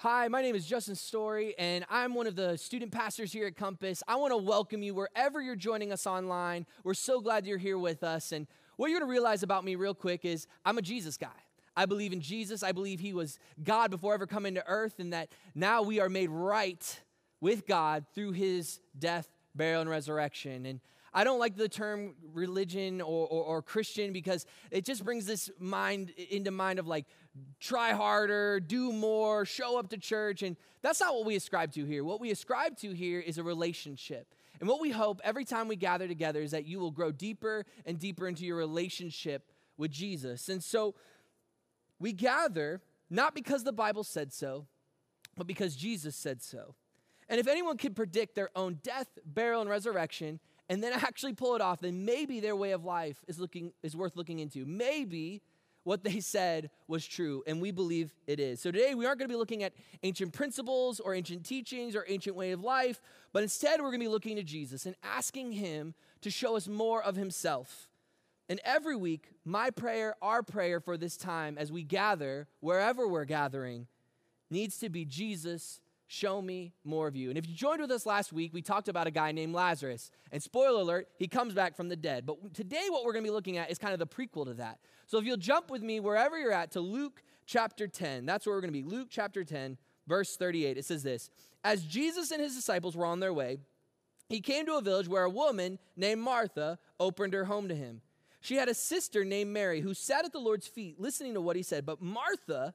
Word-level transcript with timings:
Hi, 0.00 0.28
my 0.28 0.42
name 0.42 0.54
is 0.54 0.66
Justin 0.66 0.94
Story, 0.94 1.54
and 1.58 1.86
I'm 1.88 2.12
one 2.12 2.26
of 2.26 2.36
the 2.36 2.58
student 2.58 2.92
pastors 2.92 3.32
here 3.32 3.46
at 3.46 3.56
Compass. 3.56 4.02
I 4.06 4.16
want 4.16 4.30
to 4.30 4.36
welcome 4.36 4.82
you 4.82 4.94
wherever 4.94 5.40
you're 5.40 5.56
joining 5.56 5.90
us 5.90 6.06
online. 6.06 6.66
We're 6.84 6.92
so 6.92 7.18
glad 7.18 7.46
you're 7.46 7.56
here 7.56 7.78
with 7.78 8.04
us. 8.04 8.30
And 8.30 8.46
what 8.76 8.90
you're 8.90 9.00
going 9.00 9.08
to 9.08 9.10
realize 9.10 9.42
about 9.42 9.64
me, 9.64 9.74
real 9.74 9.94
quick, 9.94 10.26
is 10.26 10.46
I'm 10.66 10.76
a 10.76 10.82
Jesus 10.82 11.16
guy. 11.16 11.28
I 11.74 11.86
believe 11.86 12.12
in 12.12 12.20
Jesus. 12.20 12.62
I 12.62 12.72
believe 12.72 13.00
he 13.00 13.14
was 13.14 13.38
God 13.64 13.90
before 13.90 14.12
ever 14.12 14.26
coming 14.26 14.54
to 14.56 14.64
earth, 14.66 15.00
and 15.00 15.14
that 15.14 15.30
now 15.54 15.80
we 15.80 15.98
are 15.98 16.10
made 16.10 16.28
right 16.28 17.00
with 17.40 17.66
God 17.66 18.04
through 18.14 18.32
his 18.32 18.80
death, 18.98 19.30
burial, 19.54 19.80
and 19.80 19.88
resurrection. 19.88 20.66
And 20.66 20.80
I 21.16 21.24
don't 21.24 21.38
like 21.38 21.56
the 21.56 21.70
term 21.70 22.14
religion 22.34 23.00
or, 23.00 23.26
or, 23.26 23.44
or, 23.44 23.62
Christian 23.62 24.12
because 24.12 24.44
it 24.70 24.84
just 24.84 25.02
brings 25.02 25.24
this 25.24 25.48
mind 25.58 26.10
into 26.10 26.50
mind 26.50 26.78
of 26.78 26.86
like 26.86 27.06
try 27.60 27.92
harder, 27.92 28.60
do 28.60 28.92
more, 28.92 29.44
show 29.44 29.78
up 29.78 29.90
to 29.90 29.98
church. 29.98 30.42
And 30.42 30.56
that's 30.82 31.00
not 31.00 31.14
what 31.14 31.24
we 31.24 31.36
ascribe 31.36 31.72
to 31.72 31.84
here. 31.84 32.04
What 32.04 32.20
we 32.20 32.30
ascribe 32.30 32.76
to 32.78 32.92
here 32.92 33.20
is 33.20 33.38
a 33.38 33.42
relationship. 33.42 34.34
And 34.60 34.68
what 34.68 34.80
we 34.80 34.90
hope 34.90 35.20
every 35.24 35.44
time 35.44 35.68
we 35.68 35.76
gather 35.76 36.08
together 36.08 36.40
is 36.40 36.50
that 36.52 36.66
you 36.66 36.78
will 36.78 36.90
grow 36.90 37.12
deeper 37.12 37.64
and 37.84 37.98
deeper 37.98 38.26
into 38.26 38.44
your 38.44 38.56
relationship 38.56 39.50
with 39.76 39.90
Jesus. 39.90 40.48
And 40.48 40.62
so 40.62 40.94
we 41.98 42.12
gather 42.12 42.80
not 43.10 43.34
because 43.34 43.64
the 43.64 43.72
Bible 43.72 44.04
said 44.04 44.32
so, 44.32 44.66
but 45.36 45.46
because 45.46 45.76
Jesus 45.76 46.16
said 46.16 46.42
so. 46.42 46.74
And 47.28 47.40
if 47.40 47.48
anyone 47.48 47.76
can 47.76 47.94
predict 47.94 48.34
their 48.34 48.50
own 48.56 48.78
death, 48.82 49.18
burial, 49.24 49.60
and 49.60 49.70
resurrection, 49.70 50.40
and 50.68 50.82
then 50.82 50.92
actually 50.94 51.34
pull 51.34 51.54
it 51.54 51.60
off, 51.60 51.80
then 51.80 52.04
maybe 52.04 52.40
their 52.40 52.56
way 52.56 52.72
of 52.72 52.84
life 52.84 53.24
is 53.28 53.38
looking 53.38 53.72
is 53.82 53.96
worth 53.96 54.16
looking 54.16 54.38
into. 54.38 54.64
Maybe 54.64 55.42
what 55.86 56.02
they 56.02 56.18
said 56.18 56.68
was 56.88 57.06
true, 57.06 57.44
and 57.46 57.60
we 57.60 57.70
believe 57.70 58.12
it 58.26 58.40
is. 58.40 58.60
So 58.60 58.72
today 58.72 58.96
we 58.96 59.06
aren't 59.06 59.20
going 59.20 59.28
to 59.28 59.32
be 59.32 59.38
looking 59.38 59.62
at 59.62 59.72
ancient 60.02 60.32
principles 60.32 60.98
or 60.98 61.14
ancient 61.14 61.44
teachings 61.46 61.94
or 61.94 62.04
ancient 62.08 62.34
way 62.34 62.50
of 62.50 62.64
life, 62.64 63.00
but 63.32 63.44
instead 63.44 63.80
we're 63.80 63.90
going 63.90 64.00
to 64.00 64.06
be 64.06 64.08
looking 64.08 64.34
to 64.34 64.42
Jesus 64.42 64.84
and 64.84 64.96
asking 65.04 65.52
him 65.52 65.94
to 66.22 66.30
show 66.30 66.56
us 66.56 66.66
more 66.66 67.00
of 67.00 67.14
himself. 67.14 67.88
And 68.48 68.60
every 68.64 68.96
week, 68.96 69.30
my 69.44 69.70
prayer, 69.70 70.16
our 70.20 70.42
prayer 70.42 70.80
for 70.80 70.96
this 70.96 71.16
time 71.16 71.56
as 71.56 71.70
we 71.70 71.84
gather, 71.84 72.48
wherever 72.58 73.06
we're 73.06 73.24
gathering, 73.24 73.86
needs 74.50 74.78
to 74.78 74.88
be 74.88 75.04
Jesus 75.04 75.80
Show 76.08 76.40
me 76.40 76.72
more 76.84 77.08
of 77.08 77.16
you. 77.16 77.30
And 77.30 77.38
if 77.38 77.48
you 77.48 77.54
joined 77.54 77.80
with 77.80 77.90
us 77.90 78.06
last 78.06 78.32
week, 78.32 78.54
we 78.54 78.62
talked 78.62 78.88
about 78.88 79.08
a 79.08 79.10
guy 79.10 79.32
named 79.32 79.54
Lazarus. 79.54 80.10
And 80.30 80.40
spoiler 80.40 80.80
alert, 80.80 81.08
he 81.18 81.26
comes 81.26 81.52
back 81.52 81.76
from 81.76 81.88
the 81.88 81.96
dead. 81.96 82.24
But 82.24 82.54
today, 82.54 82.84
what 82.88 83.04
we're 83.04 83.12
going 83.12 83.24
to 83.24 83.28
be 83.28 83.34
looking 83.34 83.56
at 83.56 83.70
is 83.70 83.78
kind 83.78 83.92
of 83.92 83.98
the 83.98 84.06
prequel 84.06 84.44
to 84.44 84.54
that. 84.54 84.78
So 85.08 85.18
if 85.18 85.24
you'll 85.24 85.36
jump 85.36 85.68
with 85.68 85.82
me 85.82 85.98
wherever 85.98 86.38
you're 86.38 86.52
at 86.52 86.70
to 86.72 86.80
Luke 86.80 87.22
chapter 87.44 87.88
10, 87.88 88.24
that's 88.24 88.46
where 88.46 88.54
we're 88.54 88.60
going 88.60 88.72
to 88.72 88.82
be. 88.82 88.88
Luke 88.88 89.08
chapter 89.10 89.42
10, 89.42 89.78
verse 90.06 90.36
38. 90.36 90.78
It 90.78 90.84
says 90.84 91.02
this 91.02 91.28
As 91.64 91.82
Jesus 91.82 92.30
and 92.30 92.40
his 92.40 92.54
disciples 92.54 92.96
were 92.96 93.06
on 93.06 93.18
their 93.18 93.34
way, 93.34 93.58
he 94.28 94.40
came 94.40 94.64
to 94.66 94.74
a 94.74 94.82
village 94.82 95.08
where 95.08 95.24
a 95.24 95.30
woman 95.30 95.78
named 95.96 96.20
Martha 96.20 96.78
opened 97.00 97.32
her 97.32 97.46
home 97.46 97.68
to 97.68 97.74
him. 97.74 98.00
She 98.40 98.54
had 98.54 98.68
a 98.68 98.74
sister 98.74 99.24
named 99.24 99.52
Mary 99.52 99.80
who 99.80 99.92
sat 99.92 100.24
at 100.24 100.32
the 100.32 100.38
Lord's 100.38 100.68
feet 100.68 101.00
listening 101.00 101.34
to 101.34 101.40
what 101.40 101.56
he 101.56 101.64
said. 101.64 101.84
But 101.84 102.00
Martha, 102.00 102.74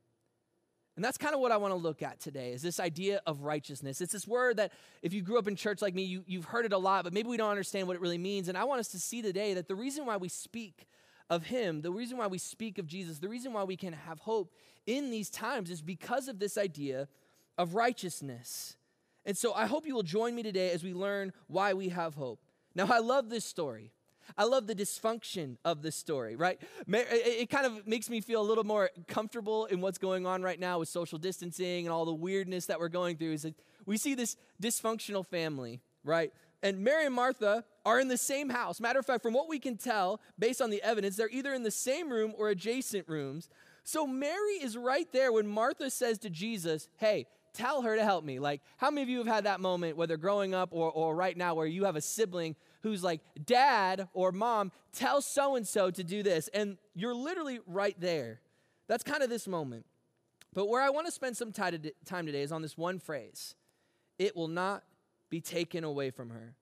And 0.95 1.05
that's 1.05 1.17
kind 1.17 1.33
of 1.33 1.39
what 1.39 1.51
I 1.51 1.57
want 1.57 1.71
to 1.71 1.77
look 1.77 2.01
at 2.01 2.19
today 2.19 2.51
is 2.51 2.61
this 2.61 2.79
idea 2.79 3.21
of 3.25 3.41
righteousness. 3.41 4.01
It's 4.01 4.11
this 4.11 4.27
word 4.27 4.57
that 4.57 4.73
if 5.01 5.13
you 5.13 5.21
grew 5.21 5.39
up 5.39 5.47
in 5.47 5.55
church 5.55 5.81
like 5.81 5.95
me, 5.95 6.03
you, 6.03 6.23
you've 6.27 6.45
heard 6.45 6.65
it 6.65 6.73
a 6.73 6.77
lot, 6.77 7.05
but 7.05 7.13
maybe 7.13 7.29
we 7.29 7.37
don't 7.37 7.49
understand 7.49 7.87
what 7.87 7.95
it 7.95 8.01
really 8.01 8.17
means. 8.17 8.49
And 8.49 8.57
I 8.57 8.65
want 8.65 8.81
us 8.81 8.89
to 8.89 8.99
see 8.99 9.21
today 9.21 9.53
that 9.53 9.67
the 9.67 9.75
reason 9.75 10.05
why 10.05 10.17
we 10.17 10.27
speak 10.27 10.87
of 11.29 11.45
him, 11.45 11.81
the 11.81 11.91
reason 11.91 12.17
why 12.17 12.27
we 12.27 12.37
speak 12.37 12.77
of 12.77 12.87
Jesus, 12.87 13.19
the 13.19 13.29
reason 13.29 13.53
why 13.53 13.63
we 13.63 13.77
can 13.77 13.93
have 13.93 14.19
hope 14.19 14.53
in 14.85 15.11
these 15.11 15.29
times 15.29 15.71
is 15.71 15.81
because 15.81 16.27
of 16.27 16.39
this 16.39 16.57
idea 16.57 17.07
of 17.57 17.73
righteousness. 17.73 18.75
And 19.25 19.37
so 19.37 19.53
I 19.53 19.67
hope 19.67 19.85
you 19.85 19.95
will 19.95 20.03
join 20.03 20.35
me 20.35 20.43
today 20.43 20.71
as 20.71 20.83
we 20.83 20.93
learn 20.93 21.31
why 21.47 21.73
we 21.73 21.89
have 21.89 22.15
hope. 22.15 22.41
Now, 22.75 22.87
I 22.91 22.99
love 22.99 23.29
this 23.29 23.45
story. 23.45 23.93
I 24.37 24.45
love 24.45 24.67
the 24.67 24.75
dysfunction 24.75 25.57
of 25.65 25.81
this 25.81 25.95
story, 25.95 26.35
right? 26.35 26.59
It 26.87 27.49
kind 27.49 27.65
of 27.65 27.87
makes 27.87 28.09
me 28.09 28.21
feel 28.21 28.41
a 28.41 28.43
little 28.43 28.63
more 28.63 28.89
comfortable 29.07 29.65
in 29.65 29.81
what's 29.81 29.97
going 29.97 30.25
on 30.25 30.41
right 30.41 30.59
now 30.59 30.79
with 30.79 30.89
social 30.89 31.17
distancing 31.17 31.85
and 31.85 31.93
all 31.93 32.05
the 32.05 32.13
weirdness 32.13 32.67
that 32.67 32.79
we're 32.79 32.89
going 32.89 33.17
through. 33.17 33.33
Is 33.33 33.41
that 33.43 33.55
we 33.85 33.97
see 33.97 34.15
this 34.15 34.37
dysfunctional 34.61 35.25
family, 35.25 35.81
right? 36.03 36.31
And 36.63 36.79
Mary 36.83 37.05
and 37.05 37.15
Martha 37.15 37.63
are 37.85 37.99
in 37.99 38.07
the 38.07 38.17
same 38.17 38.49
house. 38.49 38.79
Matter 38.79 38.99
of 38.99 39.05
fact, 39.05 39.23
from 39.23 39.33
what 39.33 39.49
we 39.49 39.59
can 39.59 39.77
tell, 39.77 40.21
based 40.37 40.61
on 40.61 40.69
the 40.69 40.81
evidence, 40.83 41.15
they're 41.15 41.29
either 41.29 41.53
in 41.53 41.63
the 41.63 41.71
same 41.71 42.09
room 42.11 42.33
or 42.37 42.49
adjacent 42.49 43.07
rooms. 43.07 43.49
So 43.83 44.05
Mary 44.05 44.53
is 44.61 44.77
right 44.77 45.11
there 45.11 45.31
when 45.31 45.47
Martha 45.47 45.89
says 45.89 46.19
to 46.19 46.29
Jesus, 46.29 46.87
Hey, 46.97 47.25
tell 47.53 47.81
her 47.81 47.95
to 47.95 48.03
help 48.03 48.23
me. 48.23 48.39
Like, 48.39 48.61
how 48.77 48.91
many 48.91 49.01
of 49.03 49.09
you 49.09 49.17
have 49.19 49.27
had 49.27 49.43
that 49.45 49.59
moment, 49.59 49.97
whether 49.97 50.17
growing 50.17 50.53
up 50.53 50.69
or, 50.71 50.91
or 50.91 51.15
right 51.15 51.35
now, 51.35 51.55
where 51.55 51.65
you 51.65 51.85
have 51.85 51.95
a 51.95 52.01
sibling 52.01 52.55
who's 52.83 53.03
like, 53.03 53.21
Dad 53.45 54.07
or 54.13 54.31
Mom, 54.31 54.71
tell 54.93 55.21
so 55.21 55.55
and 55.55 55.67
so 55.67 55.91
to 55.91 56.03
do 56.03 56.23
this. 56.23 56.49
And 56.53 56.77
you're 56.93 57.15
literally 57.15 57.59
right 57.65 57.95
there. 57.99 58.41
That's 58.87 59.03
kind 59.03 59.23
of 59.23 59.29
this 59.29 59.47
moment. 59.47 59.85
But 60.53 60.67
where 60.67 60.81
I 60.81 60.89
want 60.89 61.07
to 61.07 61.11
spend 61.11 61.37
some 61.37 61.51
time 61.51 62.25
today 62.25 62.41
is 62.41 62.51
on 62.51 62.61
this 62.61 62.77
one 62.77 62.99
phrase 62.99 63.55
it 64.19 64.35
will 64.35 64.49
not 64.49 64.83
be 65.29 65.41
taken 65.41 65.83
away 65.83 66.11
from 66.11 66.29
her. 66.29 66.53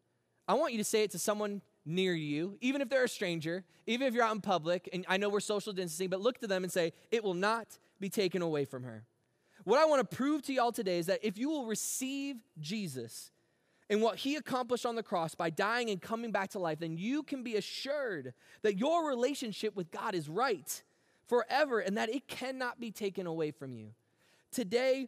I 0.48 0.54
want 0.54 0.72
you 0.72 0.78
to 0.78 0.84
say 0.84 1.04
it 1.04 1.12
to 1.12 1.20
someone 1.20 1.62
near 1.86 2.14
you, 2.14 2.58
even 2.62 2.82
if 2.82 2.90
they're 2.90 3.04
a 3.04 3.10
stranger, 3.10 3.66
even 3.88 4.08
if 4.08 4.14
you're 4.14 4.24
out 4.24 4.34
in 4.34 4.42
public, 4.42 4.88
and 4.94 5.06
I 5.10 5.18
know 5.18 5.28
we're 5.28 5.40
social 5.42 5.74
distancing, 5.74 6.10
but 6.10 6.22
look 6.22 6.40
to 6.40 6.48
them 6.48 6.64
and 6.64 6.72
say, 6.72 6.94
It 7.12 7.24
will 7.24 7.34
not 7.34 7.78
be 8.00 8.10
taken 8.10 8.42
away 8.42 8.66
from 8.66 8.84
her. 8.84 9.04
What 9.64 9.80
I 9.80 9.86
want 9.86 10.10
to 10.10 10.16
prove 10.16 10.42
to 10.44 10.54
y'all 10.54 10.72
today 10.72 11.00
is 11.00 11.08
that 11.08 11.20
if 11.22 11.38
you 11.38 11.50
will 11.50 11.66
receive 11.66 12.38
Jesus, 12.60 13.32
and 13.90 14.02
what 14.02 14.18
he 14.18 14.36
accomplished 14.36 14.86
on 14.86 14.96
the 14.96 15.04
cross 15.04 15.34
by 15.34 15.50
dying 15.50 15.90
and 15.90 16.02
coming 16.02 16.32
back 16.32 16.50
to 16.52 16.60
life, 16.60 16.80
then 16.80 16.98
you 16.98 17.24
can 17.24 17.44
be 17.44 17.56
assured 17.56 18.34
that 18.62 18.78
your 18.78 19.08
relationship 19.08 19.76
with 19.76 19.90
God 19.90 20.14
is 20.14 20.30
right 20.30 20.84
forever 21.28 21.80
and 21.80 21.98
that 21.98 22.10
it 22.10 22.28
cannot 22.28 22.80
be 22.80 22.92
taken 22.92 23.26
away 23.26 23.52
from 23.52 23.74
you. 23.74 23.90
Today, 24.52 25.08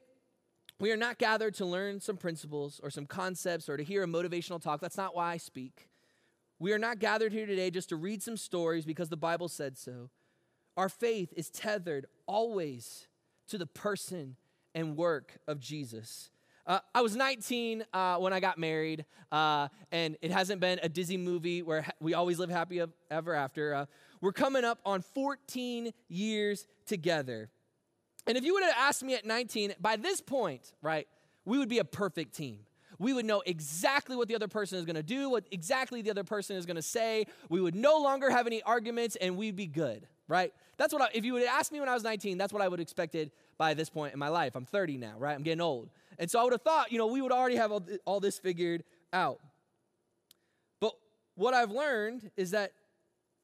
we 0.79 0.91
are 0.91 0.97
not 0.97 1.19
gathered 1.19 1.53
to 1.55 1.65
learn 1.65 1.99
some 1.99 2.17
principles 2.17 2.79
or 2.81 2.89
some 2.89 3.05
concepts 3.05 3.69
or 3.69 3.77
to 3.77 3.83
hear 3.83 4.03
a 4.03 4.07
motivational 4.07 4.59
talk. 4.59 4.81
That's 4.81 4.97
not 4.97 5.15
why 5.15 5.31
I 5.31 5.37
speak. 5.37 5.87
We 6.57 6.73
are 6.73 6.79
not 6.79 6.99
gathered 6.99 7.33
here 7.33 7.45
today 7.45 7.69
just 7.69 7.89
to 7.89 7.95
read 7.95 8.23
some 8.23 8.37
stories 8.37 8.85
because 8.85 9.09
the 9.09 9.17
Bible 9.17 9.47
said 9.47 9.77
so. 9.77 10.09
Our 10.77 10.89
faith 10.89 11.33
is 11.35 11.49
tethered 11.49 12.07
always 12.25 13.07
to 13.47 13.57
the 13.57 13.67
person 13.67 14.37
and 14.73 14.95
work 14.95 15.37
of 15.47 15.59
Jesus. 15.59 16.31
Uh, 16.65 16.79
I 16.93 17.01
was 17.01 17.15
19 17.15 17.85
uh, 17.93 18.17
when 18.17 18.33
I 18.33 18.39
got 18.39 18.57
married, 18.57 19.05
uh, 19.31 19.67
and 19.91 20.17
it 20.21 20.31
hasn't 20.31 20.61
been 20.61 20.79
a 20.83 20.89
Disney 20.89 21.17
movie 21.17 21.61
where 21.61 21.85
we 21.99 22.13
always 22.13 22.39
live 22.39 22.49
happy 22.49 22.81
ever 23.09 23.33
after. 23.33 23.73
Uh, 23.73 23.85
we're 24.21 24.31
coming 24.31 24.63
up 24.63 24.79
on 24.85 25.01
14 25.01 25.91
years 26.07 26.67
together. 26.85 27.49
And 28.27 28.37
if 28.37 28.43
you 28.43 28.53
would 28.53 28.63
have 28.63 28.75
asked 28.77 29.03
me 29.03 29.15
at 29.15 29.25
19, 29.25 29.73
by 29.79 29.95
this 29.95 30.21
point, 30.21 30.73
right, 30.81 31.07
we 31.45 31.57
would 31.57 31.69
be 31.69 31.79
a 31.79 31.83
perfect 31.83 32.35
team. 32.35 32.59
We 32.99 33.13
would 33.13 33.25
know 33.25 33.41
exactly 33.43 34.15
what 34.15 34.27
the 34.27 34.35
other 34.35 34.47
person 34.47 34.77
is 34.77 34.85
going 34.85 34.95
to 34.95 35.03
do, 35.03 35.27
what 35.31 35.45
exactly 35.49 36.03
the 36.03 36.11
other 36.11 36.23
person 36.23 36.55
is 36.55 36.67
going 36.67 36.75
to 36.75 36.83
say. 36.83 37.25
We 37.49 37.59
would 37.59 37.73
no 37.73 37.97
longer 37.97 38.29
have 38.29 38.45
any 38.45 38.61
arguments, 38.61 39.15
and 39.15 39.37
we'd 39.37 39.55
be 39.55 39.65
good, 39.65 40.05
right? 40.27 40.53
That's 40.81 40.93
what 40.93 41.03
I, 41.03 41.09
if 41.13 41.23
you 41.23 41.33
would 41.33 41.43
asked 41.43 41.71
me 41.71 41.79
when 41.79 41.89
I 41.89 41.93
was 41.93 42.01
19, 42.01 42.39
that's 42.39 42.51
what 42.51 42.63
I 42.63 42.67
would 42.67 42.79
have 42.79 42.83
expected 42.83 43.29
by 43.59 43.75
this 43.75 43.87
point 43.87 44.13
in 44.13 44.19
my 44.19 44.29
life. 44.29 44.55
I'm 44.55 44.65
30 44.65 44.97
now, 44.97 45.13
right? 45.19 45.35
I'm 45.35 45.43
getting 45.43 45.61
old. 45.61 45.91
And 46.17 46.29
so 46.29 46.39
I 46.39 46.43
would 46.43 46.53
have 46.53 46.63
thought, 46.63 46.91
you 46.91 46.97
know, 46.97 47.05
we 47.05 47.21
would 47.21 47.31
already 47.31 47.57
have 47.57 47.71
all, 47.71 47.83
all 48.03 48.19
this 48.19 48.39
figured 48.39 48.83
out. 49.13 49.39
But 50.79 50.93
what 51.35 51.53
I've 51.53 51.69
learned 51.69 52.31
is 52.35 52.49
that 52.49 52.71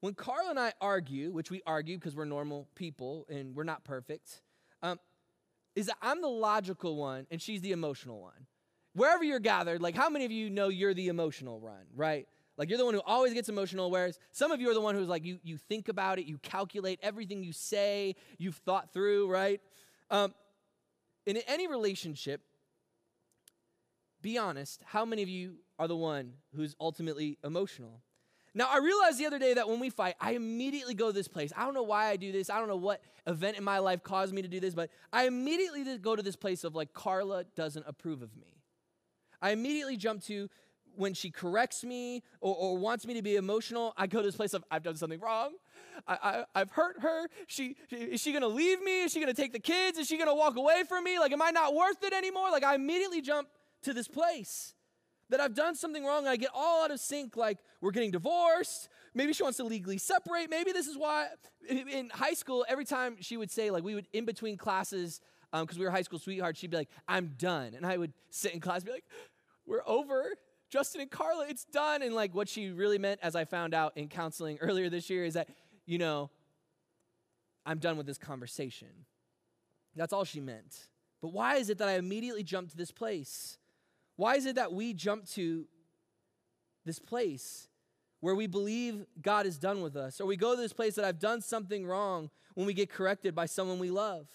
when 0.00 0.14
Carla 0.14 0.50
and 0.50 0.58
I 0.58 0.72
argue, 0.80 1.30
which 1.30 1.48
we 1.48 1.62
argue 1.64 1.96
because 1.96 2.16
we're 2.16 2.24
normal 2.24 2.66
people 2.74 3.24
and 3.28 3.54
we're 3.54 3.62
not 3.62 3.84
perfect, 3.84 4.42
um, 4.82 4.98
is 5.76 5.86
that 5.86 5.96
I'm 6.02 6.20
the 6.20 6.26
logical 6.26 6.96
one 6.96 7.28
and 7.30 7.40
she's 7.40 7.60
the 7.60 7.70
emotional 7.70 8.20
one. 8.20 8.48
Wherever 8.94 9.22
you're 9.22 9.38
gathered, 9.38 9.80
like 9.80 9.94
how 9.94 10.08
many 10.08 10.24
of 10.24 10.32
you 10.32 10.50
know 10.50 10.70
you're 10.70 10.92
the 10.92 11.06
emotional 11.06 11.60
one, 11.60 11.86
right? 11.94 12.26
Like 12.58 12.68
you're 12.68 12.76
the 12.76 12.84
one 12.84 12.94
who 12.94 13.00
always 13.06 13.32
gets 13.32 13.48
emotional, 13.48 13.90
whereas 13.90 14.18
some 14.32 14.50
of 14.50 14.60
you 14.60 14.68
are 14.68 14.74
the 14.74 14.80
one 14.80 14.96
who's 14.96 15.08
like 15.08 15.24
you 15.24 15.38
you 15.44 15.56
think 15.56 15.88
about 15.88 16.18
it, 16.18 16.26
you 16.26 16.38
calculate 16.38 16.98
everything 17.02 17.42
you 17.42 17.52
say, 17.52 18.16
you've 18.36 18.56
thought 18.56 18.92
through, 18.92 19.30
right? 19.30 19.60
Um, 20.10 20.34
in 21.24 21.38
any 21.46 21.68
relationship, 21.68 22.40
be 24.20 24.36
honest, 24.36 24.82
how 24.84 25.04
many 25.04 25.22
of 25.22 25.28
you 25.28 25.58
are 25.78 25.86
the 25.86 25.96
one 25.96 26.32
who's 26.54 26.74
ultimately 26.80 27.38
emotional. 27.44 28.02
Now, 28.54 28.66
I 28.68 28.78
realized 28.78 29.18
the 29.18 29.26
other 29.26 29.38
day 29.38 29.54
that 29.54 29.68
when 29.68 29.78
we 29.78 29.90
fight, 29.90 30.16
I 30.20 30.32
immediately 30.32 30.94
go 30.94 31.08
to 31.08 31.12
this 31.12 31.28
place. 31.28 31.52
I 31.56 31.64
don't 31.64 31.74
know 31.74 31.82
why 31.82 32.06
I 32.06 32.16
do 32.16 32.32
this. 32.32 32.50
I 32.50 32.58
don't 32.58 32.66
know 32.66 32.76
what 32.76 33.00
event 33.26 33.56
in 33.56 33.62
my 33.62 33.78
life 33.78 34.02
caused 34.02 34.34
me 34.34 34.42
to 34.42 34.48
do 34.48 34.58
this, 34.58 34.74
but 34.74 34.90
I 35.12 35.26
immediately 35.26 35.98
go 35.98 36.16
to 36.16 36.22
this 36.22 36.34
place 36.34 36.64
of 36.64 36.74
like, 36.74 36.92
Carla 36.92 37.44
doesn't 37.54 37.84
approve 37.86 38.22
of 38.22 38.34
me. 38.36 38.56
I 39.40 39.50
immediately 39.50 39.96
jump 39.96 40.24
to 40.24 40.48
when 40.98 41.14
she 41.14 41.30
corrects 41.30 41.84
me 41.84 42.22
or, 42.40 42.54
or, 42.54 42.76
wants 42.76 43.06
me 43.06 43.14
to 43.14 43.22
be 43.22 43.36
emotional, 43.36 43.94
I 43.96 44.06
go 44.06 44.20
to 44.20 44.26
this 44.26 44.36
place 44.36 44.52
of 44.52 44.64
I've 44.70 44.82
done 44.82 44.96
something 44.96 45.20
wrong. 45.20 45.52
I, 46.06 46.44
have 46.54 46.70
hurt 46.70 47.00
her. 47.00 47.28
She, 47.46 47.76
is 47.90 48.20
she 48.20 48.32
going 48.32 48.42
to 48.42 48.48
leave 48.48 48.82
me? 48.82 49.02
Is 49.02 49.12
she 49.12 49.20
going 49.20 49.34
to 49.34 49.40
take 49.40 49.52
the 49.52 49.60
kids? 49.60 49.98
Is 49.98 50.06
she 50.06 50.16
going 50.16 50.28
to 50.28 50.34
walk 50.34 50.56
away 50.56 50.84
from 50.88 51.04
me? 51.04 51.18
Like, 51.18 51.32
am 51.32 51.42
I 51.42 51.50
not 51.50 51.74
worth 51.74 52.02
it 52.02 52.12
anymore? 52.12 52.50
Like, 52.50 52.64
I 52.64 52.74
immediately 52.74 53.20
jump 53.20 53.48
to 53.82 53.92
this 53.92 54.06
place 54.06 54.74
that 55.30 55.40
I've 55.40 55.54
done 55.54 55.74
something 55.74 56.04
wrong. 56.04 56.26
I 56.26 56.36
get 56.36 56.50
all 56.54 56.84
out 56.84 56.90
of 56.90 57.00
sync. 57.00 57.36
Like, 57.36 57.58
we're 57.80 57.90
getting 57.90 58.10
divorced. 58.10 58.88
Maybe 59.14 59.32
she 59.32 59.42
wants 59.42 59.58
to 59.58 59.64
legally 59.64 59.98
separate. 59.98 60.50
Maybe 60.50 60.72
this 60.72 60.86
is 60.86 60.96
why 60.96 61.28
in 61.68 62.10
high 62.10 62.34
school, 62.34 62.64
every 62.68 62.84
time 62.84 63.16
she 63.20 63.36
would 63.36 63.50
say, 63.50 63.70
like, 63.70 63.84
we 63.84 63.94
would 63.94 64.06
in 64.12 64.24
between 64.24 64.56
classes, 64.56 65.20
because 65.52 65.76
um, 65.76 65.80
we 65.80 65.84
were 65.84 65.90
high 65.90 66.02
school 66.02 66.18
sweethearts, 66.18 66.58
she'd 66.58 66.70
be 66.70 66.76
like, 66.76 66.90
I'm 67.06 67.34
done. 67.38 67.74
And 67.74 67.84
I 67.84 67.96
would 67.96 68.12
sit 68.30 68.52
in 68.52 68.60
class 68.60 68.78
and 68.78 68.86
be 68.86 68.92
like, 68.92 69.04
we're 69.66 69.82
over. 69.86 70.32
Justin 70.70 71.00
and 71.00 71.10
Carla, 71.10 71.46
it's 71.48 71.64
done. 71.64 72.02
And 72.02 72.14
like 72.14 72.34
what 72.34 72.48
she 72.48 72.70
really 72.70 72.98
meant, 72.98 73.20
as 73.22 73.34
I 73.34 73.44
found 73.44 73.74
out 73.74 73.96
in 73.96 74.08
counseling 74.08 74.58
earlier 74.60 74.90
this 74.90 75.08
year, 75.10 75.24
is 75.24 75.34
that, 75.34 75.48
you 75.86 75.98
know, 75.98 76.30
I'm 77.64 77.78
done 77.78 77.96
with 77.96 78.06
this 78.06 78.18
conversation. 78.18 78.88
That's 79.94 80.12
all 80.12 80.24
she 80.24 80.40
meant. 80.40 80.88
But 81.20 81.32
why 81.32 81.56
is 81.56 81.70
it 81.70 81.78
that 81.78 81.88
I 81.88 81.94
immediately 81.94 82.42
jump 82.42 82.70
to 82.70 82.76
this 82.76 82.90
place? 82.90 83.58
Why 84.16 84.36
is 84.36 84.46
it 84.46 84.56
that 84.56 84.72
we 84.72 84.94
jump 84.94 85.26
to 85.30 85.66
this 86.84 86.98
place 86.98 87.68
where 88.20 88.34
we 88.34 88.46
believe 88.46 89.04
God 89.20 89.46
is 89.46 89.58
done 89.58 89.82
with 89.82 89.96
us? 89.96 90.20
Or 90.20 90.26
we 90.26 90.36
go 90.36 90.54
to 90.54 90.60
this 90.60 90.72
place 90.72 90.94
that 90.94 91.04
I've 91.04 91.18
done 91.18 91.40
something 91.40 91.86
wrong 91.86 92.30
when 92.54 92.66
we 92.66 92.74
get 92.74 92.90
corrected 92.90 93.34
by 93.34 93.46
someone 93.46 93.78
we 93.78 93.90
love? 93.90 94.28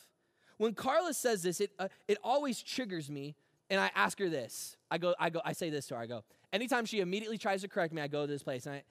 When 0.57 0.73
Carla 0.73 1.13
says 1.13 1.43
this, 1.43 1.59
it, 1.59 1.71
uh, 1.79 1.87
it 2.07 2.17
always 2.23 2.61
triggers 2.61 3.09
me 3.09 3.35
and 3.73 3.81
I 3.81 3.89
ask 3.95 4.19
her 4.19 4.29
this. 4.29 4.77
I 4.91 4.99
go, 4.99 5.15
I 5.19 5.31
go, 5.31 5.41
I 5.43 5.53
say 5.53 5.71
this 5.71 5.87
to 5.87 5.95
her. 5.95 6.01
I 6.01 6.05
go, 6.05 6.23
anytime 6.51 6.85
she 6.85 6.99
immediately 6.99 7.39
tries 7.39 7.61
to 7.61 7.67
correct 7.67 7.91
me, 7.91 8.01
I 8.01 8.07
go 8.07 8.21
to 8.21 8.31
this 8.31 8.43
place 8.43 8.67
and 8.67 8.75
I, 8.75 8.83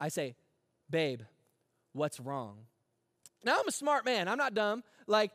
I 0.00 0.08
say, 0.08 0.36
babe, 0.88 1.22
what's 1.92 2.20
wrong? 2.20 2.58
Now 3.44 3.56
I'm 3.58 3.66
a 3.66 3.72
smart 3.72 4.04
man. 4.04 4.28
I'm 4.28 4.38
not 4.38 4.54
dumb. 4.54 4.84
Like, 5.08 5.32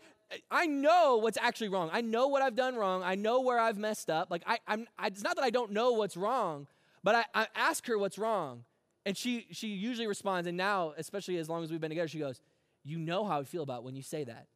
I 0.50 0.67
know 0.67 1.17
what's 1.17 1.38
actually 1.38 1.67
wrong. 1.67 1.89
I 1.91 2.00
know 2.00 2.27
what 2.27 2.41
I've 2.41 2.55
done 2.55 2.75
wrong. 2.75 3.03
I 3.03 3.15
know 3.15 3.41
where 3.41 3.59
I've 3.59 3.77
messed 3.77 4.09
up. 4.09 4.31
Like, 4.31 4.44
I, 4.47 4.59
I'm, 4.67 4.88
I, 4.97 5.07
it's 5.07 5.21
not 5.21 5.35
that 5.35 5.44
I 5.44 5.49
don't 5.49 5.71
know 5.71 5.91
what's 5.91 6.15
wrong, 6.15 6.67
but 7.03 7.13
I, 7.15 7.25
I 7.33 7.47
ask 7.56 7.85
her 7.88 7.97
what's 7.97 8.17
wrong. 8.17 8.63
And 9.06 9.17
she, 9.17 9.47
she 9.51 9.67
usually 9.67 10.07
responds, 10.07 10.47
and 10.47 10.56
now, 10.56 10.94
especially 10.97 11.38
as 11.38 11.49
long 11.49 11.61
as 11.61 11.71
we've 11.71 11.81
been 11.81 11.89
together, 11.89 12.07
she 12.07 12.19
goes, 12.19 12.41
You 12.85 12.97
know 12.97 13.25
how 13.25 13.41
I 13.41 13.44
feel 13.44 13.63
about 13.63 13.83
when 13.83 13.95
you 13.95 14.01
say 14.01 14.23
that. 14.23 14.47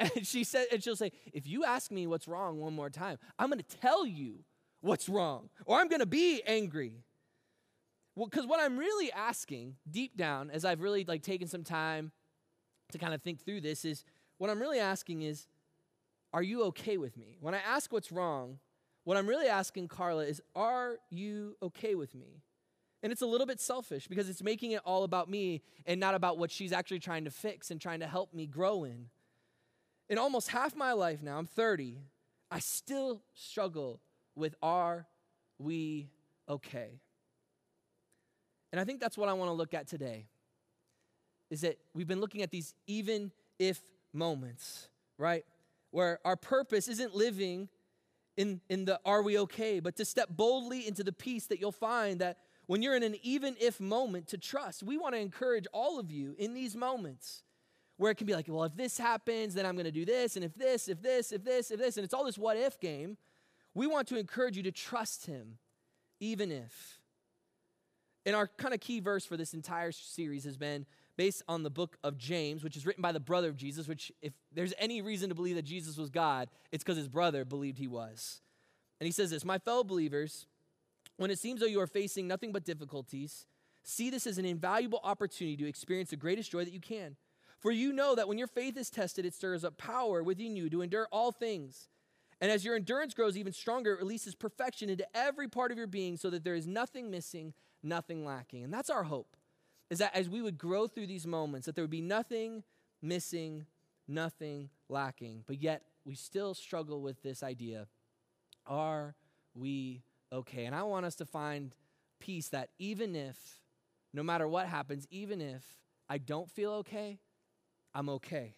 And 0.00 0.26
she 0.26 0.44
said, 0.44 0.66
and 0.72 0.82
she'll 0.82 0.96
say, 0.96 1.12
if 1.34 1.46
you 1.46 1.64
ask 1.64 1.90
me 1.90 2.06
what's 2.06 2.26
wrong 2.26 2.58
one 2.58 2.72
more 2.72 2.88
time, 2.88 3.18
I'm 3.38 3.50
gonna 3.50 3.62
tell 3.62 4.06
you 4.06 4.44
what's 4.80 5.10
wrong, 5.10 5.50
or 5.66 5.78
I'm 5.78 5.88
gonna 5.88 6.06
be 6.06 6.42
angry. 6.46 7.04
Well, 8.16 8.26
because 8.26 8.46
what 8.46 8.60
I'm 8.60 8.78
really 8.78 9.12
asking 9.12 9.76
deep 9.90 10.16
down, 10.16 10.50
as 10.50 10.64
I've 10.64 10.80
really 10.80 11.04
like 11.04 11.22
taken 11.22 11.48
some 11.48 11.64
time 11.64 12.12
to 12.92 12.98
kind 12.98 13.12
of 13.12 13.20
think 13.20 13.44
through 13.44 13.60
this, 13.60 13.84
is 13.84 14.04
what 14.38 14.48
I'm 14.48 14.58
really 14.58 14.80
asking 14.80 15.20
is, 15.20 15.46
are 16.32 16.42
you 16.42 16.64
okay 16.64 16.96
with 16.96 17.18
me? 17.18 17.36
When 17.40 17.54
I 17.54 17.58
ask 17.58 17.92
what's 17.92 18.10
wrong, 18.10 18.58
what 19.04 19.18
I'm 19.18 19.26
really 19.26 19.48
asking 19.48 19.88
Carla 19.88 20.24
is, 20.24 20.40
are 20.54 20.96
you 21.10 21.56
okay 21.62 21.94
with 21.94 22.14
me? 22.14 22.42
And 23.02 23.12
it's 23.12 23.22
a 23.22 23.26
little 23.26 23.46
bit 23.46 23.60
selfish 23.60 24.08
because 24.08 24.30
it's 24.30 24.42
making 24.42 24.72
it 24.72 24.80
all 24.84 25.04
about 25.04 25.28
me 25.28 25.62
and 25.84 26.00
not 26.00 26.14
about 26.14 26.38
what 26.38 26.50
she's 26.50 26.72
actually 26.72 27.00
trying 27.00 27.24
to 27.24 27.30
fix 27.30 27.70
and 27.70 27.80
trying 27.80 28.00
to 28.00 28.06
help 28.06 28.32
me 28.32 28.46
grow 28.46 28.84
in 28.84 29.06
in 30.10 30.18
almost 30.18 30.48
half 30.48 30.74
my 30.74 30.92
life 30.92 31.22
now, 31.22 31.38
I'm 31.38 31.46
30, 31.46 31.96
I 32.50 32.58
still 32.58 33.22
struggle 33.32 34.00
with 34.34 34.56
are 34.60 35.06
we 35.58 36.10
okay? 36.48 37.00
And 38.72 38.80
I 38.80 38.84
think 38.84 39.00
that's 39.00 39.16
what 39.16 39.28
I 39.28 39.32
want 39.34 39.48
to 39.48 39.52
look 39.52 39.72
at 39.72 39.86
today. 39.86 40.26
Is 41.48 41.60
that 41.62 41.78
we've 41.94 42.08
been 42.08 42.20
looking 42.20 42.42
at 42.42 42.50
these 42.50 42.74
even 42.88 43.30
if 43.58 43.80
moments, 44.12 44.88
right? 45.16 45.44
Where 45.92 46.18
our 46.24 46.36
purpose 46.36 46.88
isn't 46.88 47.14
living 47.14 47.68
in, 48.36 48.60
in 48.68 48.84
the 48.84 49.00
are 49.04 49.22
we 49.22 49.38
okay, 49.38 49.78
but 49.78 49.96
to 49.96 50.04
step 50.04 50.28
boldly 50.30 50.86
into 50.88 51.04
the 51.04 51.12
peace 51.12 51.46
that 51.46 51.60
you'll 51.60 51.72
find 51.72 52.20
that 52.20 52.38
when 52.66 52.82
you're 52.82 52.96
in 52.96 53.02
an 53.02 53.16
even 53.22 53.56
if 53.60 53.80
moment 53.80 54.28
to 54.28 54.38
trust. 54.38 54.82
We 54.82 54.96
want 54.96 55.14
to 55.14 55.20
encourage 55.20 55.66
all 55.72 56.00
of 56.00 56.10
you 56.10 56.34
in 56.38 56.54
these 56.54 56.74
moments 56.74 57.42
where 58.00 58.10
it 58.10 58.14
can 58.14 58.26
be 58.26 58.34
like, 58.34 58.46
well, 58.48 58.64
if 58.64 58.74
this 58.74 58.96
happens, 58.96 59.52
then 59.52 59.66
I'm 59.66 59.74
going 59.74 59.84
to 59.84 59.92
do 59.92 60.06
this, 60.06 60.34
and 60.36 60.42
if 60.42 60.54
this, 60.54 60.88
if 60.88 61.02
this, 61.02 61.32
if 61.32 61.44
this, 61.44 61.70
if 61.70 61.78
this, 61.78 61.98
and 61.98 62.04
it's 62.04 62.14
all 62.14 62.24
this 62.24 62.38
what 62.38 62.56
if 62.56 62.80
game. 62.80 63.18
We 63.74 63.86
want 63.86 64.08
to 64.08 64.16
encourage 64.16 64.56
you 64.56 64.62
to 64.62 64.72
trust 64.72 65.26
Him, 65.26 65.58
even 66.18 66.50
if. 66.50 66.98
And 68.24 68.34
our 68.34 68.46
kind 68.56 68.72
of 68.72 68.80
key 68.80 69.00
verse 69.00 69.26
for 69.26 69.36
this 69.36 69.52
entire 69.52 69.92
series 69.92 70.44
has 70.44 70.56
been 70.56 70.86
based 71.18 71.42
on 71.46 71.62
the 71.62 71.68
book 71.68 71.98
of 72.02 72.16
James, 72.16 72.64
which 72.64 72.74
is 72.74 72.86
written 72.86 73.02
by 73.02 73.12
the 73.12 73.20
brother 73.20 73.50
of 73.50 73.58
Jesus, 73.58 73.86
which, 73.86 74.10
if 74.22 74.32
there's 74.50 74.72
any 74.78 75.02
reason 75.02 75.28
to 75.28 75.34
believe 75.34 75.56
that 75.56 75.66
Jesus 75.66 75.98
was 75.98 76.08
God, 76.08 76.48
it's 76.72 76.82
because 76.82 76.96
his 76.96 77.08
brother 77.08 77.44
believed 77.44 77.76
he 77.76 77.86
was. 77.86 78.40
And 78.98 79.04
he 79.04 79.12
says 79.12 79.28
this 79.28 79.44
My 79.44 79.58
fellow 79.58 79.84
believers, 79.84 80.46
when 81.18 81.30
it 81.30 81.38
seems 81.38 81.60
though 81.60 81.66
you 81.66 81.82
are 81.82 81.86
facing 81.86 82.26
nothing 82.26 82.50
but 82.50 82.64
difficulties, 82.64 83.44
see 83.82 84.08
this 84.08 84.26
as 84.26 84.38
an 84.38 84.46
invaluable 84.46 85.00
opportunity 85.04 85.58
to 85.58 85.68
experience 85.68 86.08
the 86.08 86.16
greatest 86.16 86.50
joy 86.50 86.64
that 86.64 86.72
you 86.72 86.80
can. 86.80 87.16
For 87.60 87.70
you 87.70 87.92
know 87.92 88.14
that 88.14 88.26
when 88.26 88.38
your 88.38 88.46
faith 88.46 88.76
is 88.76 88.90
tested, 88.90 89.26
it 89.26 89.34
stirs 89.34 89.64
up 89.64 89.76
power 89.76 90.22
within 90.22 90.56
you 90.56 90.70
to 90.70 90.82
endure 90.82 91.06
all 91.12 91.30
things. 91.30 91.88
And 92.40 92.50
as 92.50 92.64
your 92.64 92.74
endurance 92.74 93.12
grows 93.12 93.36
even 93.36 93.52
stronger, 93.52 93.92
it 93.92 93.98
releases 93.98 94.34
perfection 94.34 94.88
into 94.88 95.06
every 95.14 95.46
part 95.46 95.70
of 95.70 95.76
your 95.76 95.86
being 95.86 96.16
so 96.16 96.30
that 96.30 96.42
there 96.42 96.54
is 96.54 96.66
nothing 96.66 97.10
missing, 97.10 97.52
nothing 97.82 98.24
lacking. 98.24 98.64
And 98.64 98.72
that's 98.72 98.88
our 98.88 99.04
hope, 99.04 99.36
is 99.90 99.98
that 99.98 100.16
as 100.16 100.28
we 100.28 100.40
would 100.40 100.56
grow 100.56 100.86
through 100.86 101.06
these 101.06 101.26
moments, 101.26 101.66
that 101.66 101.74
there 101.74 101.84
would 101.84 101.90
be 101.90 102.00
nothing 102.00 102.64
missing, 103.02 103.66
nothing 104.08 104.70
lacking. 104.88 105.44
But 105.46 105.62
yet, 105.62 105.82
we 106.06 106.14
still 106.14 106.54
struggle 106.54 107.02
with 107.02 107.22
this 107.22 107.42
idea 107.42 107.86
are 108.66 109.16
we 109.54 110.02
okay? 110.32 110.64
And 110.64 110.74
I 110.74 110.82
want 110.84 111.04
us 111.04 111.16
to 111.16 111.26
find 111.26 111.74
peace 112.20 112.48
that 112.48 112.70
even 112.78 113.16
if, 113.16 113.36
no 114.14 114.22
matter 114.22 114.46
what 114.46 114.66
happens, 114.66 115.06
even 115.10 115.40
if 115.40 115.64
I 116.08 116.18
don't 116.18 116.48
feel 116.48 116.72
okay, 116.72 117.18
I'm 117.94 118.08
okay. 118.10 118.54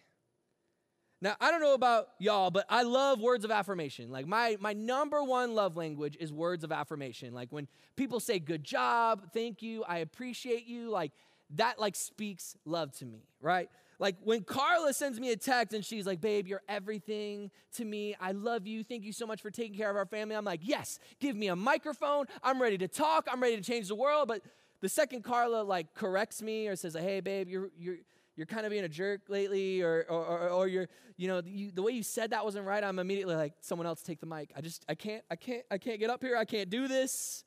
Now, 1.23 1.37
I 1.39 1.51
don't 1.51 1.61
know 1.61 1.73
about 1.73 2.09
y'all, 2.19 2.51
but 2.51 2.65
I 2.69 2.83
love 2.83 3.21
words 3.21 3.45
of 3.45 3.51
affirmation. 3.51 4.11
Like 4.11 4.27
my 4.27 4.57
my 4.59 4.73
number 4.73 5.23
one 5.23 5.55
love 5.55 5.77
language 5.77 6.17
is 6.19 6.33
words 6.33 6.65
of 6.65 6.71
affirmation. 6.73 7.33
Like 7.33 7.49
when 7.49 7.69
people 7.95 8.19
say 8.19 8.39
good 8.39 8.63
job, 8.63 9.31
thank 9.33 9.61
you, 9.61 9.85
I 9.87 9.99
appreciate 9.99 10.65
you, 10.65 10.89
like 10.89 11.13
that 11.51 11.79
like 11.79 11.95
speaks 11.95 12.57
love 12.65 12.91
to 12.97 13.05
me, 13.05 13.23
right? 13.39 13.69
Like 13.99 14.17
when 14.21 14.43
Carla 14.43 14.93
sends 14.93 15.17
me 15.17 15.31
a 15.31 15.37
text 15.37 15.73
and 15.73 15.85
she's 15.85 16.05
like, 16.05 16.19
"Babe, 16.19 16.45
you're 16.45 16.63
everything 16.67 17.51
to 17.75 17.85
me. 17.85 18.17
I 18.19 18.33
love 18.33 18.67
you. 18.67 18.83
Thank 18.83 19.05
you 19.05 19.13
so 19.13 19.25
much 19.25 19.41
for 19.41 19.49
taking 19.49 19.77
care 19.77 19.89
of 19.89 19.95
our 19.95 20.05
family." 20.05 20.35
I'm 20.35 20.43
like, 20.43 20.59
"Yes, 20.61 20.99
give 21.21 21.37
me 21.37 21.47
a 21.47 21.55
microphone. 21.55 22.25
I'm 22.43 22.61
ready 22.61 22.77
to 22.79 22.89
talk. 22.89 23.29
I'm 23.31 23.41
ready 23.41 23.55
to 23.55 23.63
change 23.63 23.87
the 23.87 23.95
world." 23.95 24.27
But 24.27 24.41
the 24.81 24.89
second 24.89 25.23
Carla 25.23 25.63
like 25.63 25.93
corrects 25.93 26.41
me 26.41 26.67
or 26.67 26.75
says, 26.75 26.95
"Hey, 26.95 27.21
babe, 27.21 27.47
you're 27.47 27.69
you're 27.77 27.99
you're 28.35 28.47
kind 28.47 28.65
of 28.65 28.71
being 28.71 28.83
a 28.83 28.89
jerk 28.89 29.21
lately, 29.29 29.81
or, 29.81 30.05
or, 30.09 30.25
or, 30.25 30.49
or 30.49 30.67
you're, 30.67 30.87
you 31.17 31.27
know, 31.27 31.41
you, 31.45 31.71
the 31.71 31.81
way 31.81 31.91
you 31.91 32.03
said 32.03 32.31
that 32.31 32.43
wasn't 32.43 32.65
right, 32.65 32.83
I'm 32.83 32.99
immediately 32.99 33.35
like, 33.35 33.53
someone 33.61 33.85
else 33.85 34.01
take 34.01 34.19
the 34.19 34.25
mic. 34.25 34.51
I 34.55 34.61
just, 34.61 34.83
I 34.89 34.95
can't, 34.95 35.23
I 35.29 35.35
can't, 35.35 35.63
I 35.69 35.77
can't 35.77 35.99
get 35.99 36.09
up 36.09 36.23
here. 36.23 36.35
I 36.35 36.45
can't 36.45 36.69
do 36.69 36.87
this. 36.87 37.43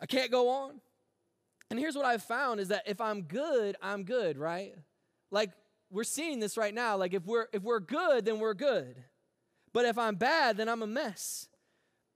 I 0.00 0.06
can't 0.06 0.30
go 0.30 0.48
on. 0.48 0.80
And 1.70 1.78
here's 1.78 1.96
what 1.96 2.06
I've 2.06 2.22
found 2.22 2.60
is 2.60 2.68
that 2.68 2.84
if 2.86 3.00
I'm 3.00 3.22
good, 3.22 3.76
I'm 3.82 4.04
good, 4.04 4.38
right? 4.38 4.74
Like 5.30 5.50
we're 5.90 6.04
seeing 6.04 6.40
this 6.40 6.56
right 6.56 6.72
now. 6.72 6.96
Like 6.96 7.12
if 7.12 7.26
we're 7.26 7.46
if 7.52 7.62
we're 7.62 7.80
good, 7.80 8.24
then 8.24 8.38
we're 8.38 8.54
good. 8.54 9.04
But 9.72 9.84
if 9.84 9.98
I'm 9.98 10.14
bad, 10.14 10.56
then 10.56 10.68
I'm 10.68 10.82
a 10.82 10.86
mess. 10.86 11.48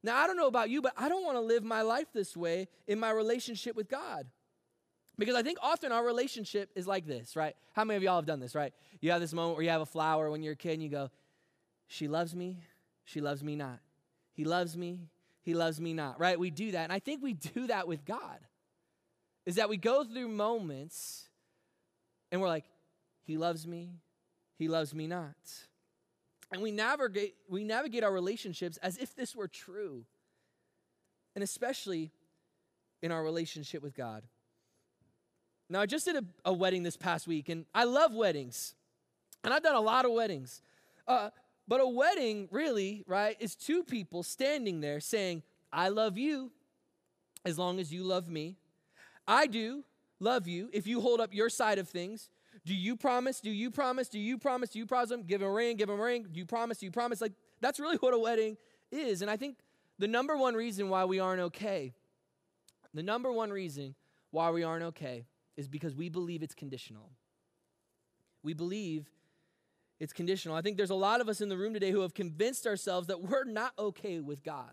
Now 0.02 0.16
I 0.16 0.26
don't 0.26 0.36
know 0.36 0.46
about 0.46 0.70
you, 0.70 0.80
but 0.80 0.94
I 0.96 1.08
don't 1.08 1.24
want 1.24 1.36
to 1.36 1.42
live 1.42 1.64
my 1.64 1.82
life 1.82 2.06
this 2.14 2.36
way 2.36 2.68
in 2.86 2.98
my 2.98 3.10
relationship 3.10 3.76
with 3.76 3.88
God. 3.88 4.26
Because 5.22 5.36
I 5.36 5.44
think 5.44 5.58
often 5.62 5.92
our 5.92 6.04
relationship 6.04 6.70
is 6.74 6.84
like 6.88 7.06
this, 7.06 7.36
right? 7.36 7.54
How 7.74 7.84
many 7.84 7.96
of 7.96 8.02
y'all 8.02 8.16
have 8.16 8.26
done 8.26 8.40
this, 8.40 8.56
right? 8.56 8.72
You 9.00 9.12
have 9.12 9.20
this 9.20 9.32
moment 9.32 9.56
where 9.56 9.62
you 9.62 9.70
have 9.70 9.80
a 9.80 9.86
flower 9.86 10.28
when 10.32 10.42
you're 10.42 10.54
a 10.54 10.56
kid 10.56 10.72
and 10.72 10.82
you 10.82 10.88
go, 10.88 11.10
She 11.86 12.08
loves 12.08 12.34
me, 12.34 12.58
she 13.04 13.20
loves 13.20 13.44
me 13.44 13.54
not. 13.54 13.78
He 14.32 14.44
loves 14.44 14.76
me, 14.76 15.10
he 15.42 15.54
loves 15.54 15.80
me 15.80 15.92
not, 15.92 16.18
right? 16.18 16.36
We 16.36 16.50
do 16.50 16.72
that. 16.72 16.82
And 16.82 16.92
I 16.92 16.98
think 16.98 17.22
we 17.22 17.32
do 17.54 17.68
that 17.68 17.86
with 17.86 18.04
God. 18.04 18.40
Is 19.46 19.54
that 19.54 19.68
we 19.68 19.76
go 19.76 20.02
through 20.02 20.26
moments 20.26 21.28
and 22.32 22.40
we're 22.40 22.48
like, 22.48 22.64
He 23.22 23.38
loves 23.38 23.64
me, 23.64 24.00
he 24.58 24.66
loves 24.66 24.92
me 24.92 25.06
not. 25.06 25.36
And 26.50 26.62
we 26.62 26.72
navigate, 26.72 27.36
we 27.48 27.62
navigate 27.62 28.02
our 28.02 28.12
relationships 28.12 28.76
as 28.78 28.98
if 28.98 29.14
this 29.14 29.36
were 29.36 29.48
true. 29.48 30.04
and 31.36 31.44
especially 31.44 32.10
in 33.02 33.12
our 33.12 33.22
relationship 33.22 33.84
with 33.84 33.94
God. 33.94 34.24
Now, 35.72 35.80
I 35.80 35.86
just 35.86 36.04
did 36.04 36.16
a, 36.16 36.24
a 36.44 36.52
wedding 36.52 36.82
this 36.82 36.98
past 36.98 37.26
week, 37.26 37.48
and 37.48 37.64
I 37.74 37.84
love 37.84 38.12
weddings, 38.12 38.74
and 39.42 39.54
I've 39.54 39.62
done 39.62 39.74
a 39.74 39.80
lot 39.80 40.04
of 40.04 40.12
weddings. 40.12 40.60
Uh, 41.08 41.30
but 41.66 41.80
a 41.80 41.88
wedding, 41.88 42.46
really, 42.50 43.04
right, 43.06 43.38
is 43.40 43.56
two 43.56 43.82
people 43.82 44.22
standing 44.22 44.82
there 44.82 45.00
saying, 45.00 45.42
I 45.72 45.88
love 45.88 46.18
you 46.18 46.52
as 47.46 47.58
long 47.58 47.80
as 47.80 47.90
you 47.90 48.04
love 48.04 48.28
me. 48.28 48.58
I 49.26 49.46
do 49.46 49.82
love 50.20 50.46
you 50.46 50.68
if 50.74 50.86
you 50.86 51.00
hold 51.00 51.20
up 51.20 51.32
your 51.32 51.48
side 51.48 51.78
of 51.78 51.88
things. 51.88 52.28
Do 52.66 52.74
you 52.74 52.94
promise? 52.94 53.40
Do 53.40 53.50
you 53.50 53.70
promise? 53.70 54.10
Do 54.10 54.18
you 54.18 54.36
promise? 54.36 54.68
Do 54.68 54.78
you 54.78 54.84
promise 54.84 55.08
them? 55.08 55.22
Give 55.22 55.40
him 55.40 55.48
a 55.48 55.52
ring, 55.52 55.78
give 55.78 55.88
him 55.88 55.98
a 55.98 56.02
ring. 56.02 56.26
Do 56.30 56.38
you 56.38 56.44
promise? 56.44 56.80
Do 56.80 56.86
you 56.86 56.92
promise? 56.92 57.22
Like, 57.22 57.32
that's 57.62 57.80
really 57.80 57.96
what 58.00 58.12
a 58.12 58.18
wedding 58.18 58.58
is. 58.90 59.22
And 59.22 59.30
I 59.30 59.38
think 59.38 59.56
the 59.98 60.06
number 60.06 60.36
one 60.36 60.54
reason 60.54 60.90
why 60.90 61.06
we 61.06 61.18
aren't 61.18 61.40
okay, 61.40 61.94
the 62.92 63.02
number 63.02 63.32
one 63.32 63.48
reason 63.48 63.94
why 64.32 64.50
we 64.50 64.64
aren't 64.64 64.84
okay 64.84 65.24
is 65.56 65.68
because 65.68 65.94
we 65.94 66.08
believe 66.08 66.42
it's 66.42 66.54
conditional. 66.54 67.10
We 68.42 68.54
believe 68.54 69.06
it's 70.00 70.12
conditional. 70.12 70.56
I 70.56 70.62
think 70.62 70.76
there's 70.76 70.90
a 70.90 70.94
lot 70.94 71.20
of 71.20 71.28
us 71.28 71.40
in 71.40 71.48
the 71.48 71.56
room 71.56 71.74
today 71.74 71.90
who 71.90 72.00
have 72.00 72.14
convinced 72.14 72.66
ourselves 72.66 73.06
that 73.06 73.22
we're 73.22 73.44
not 73.44 73.72
okay 73.78 74.20
with 74.20 74.42
God. 74.42 74.72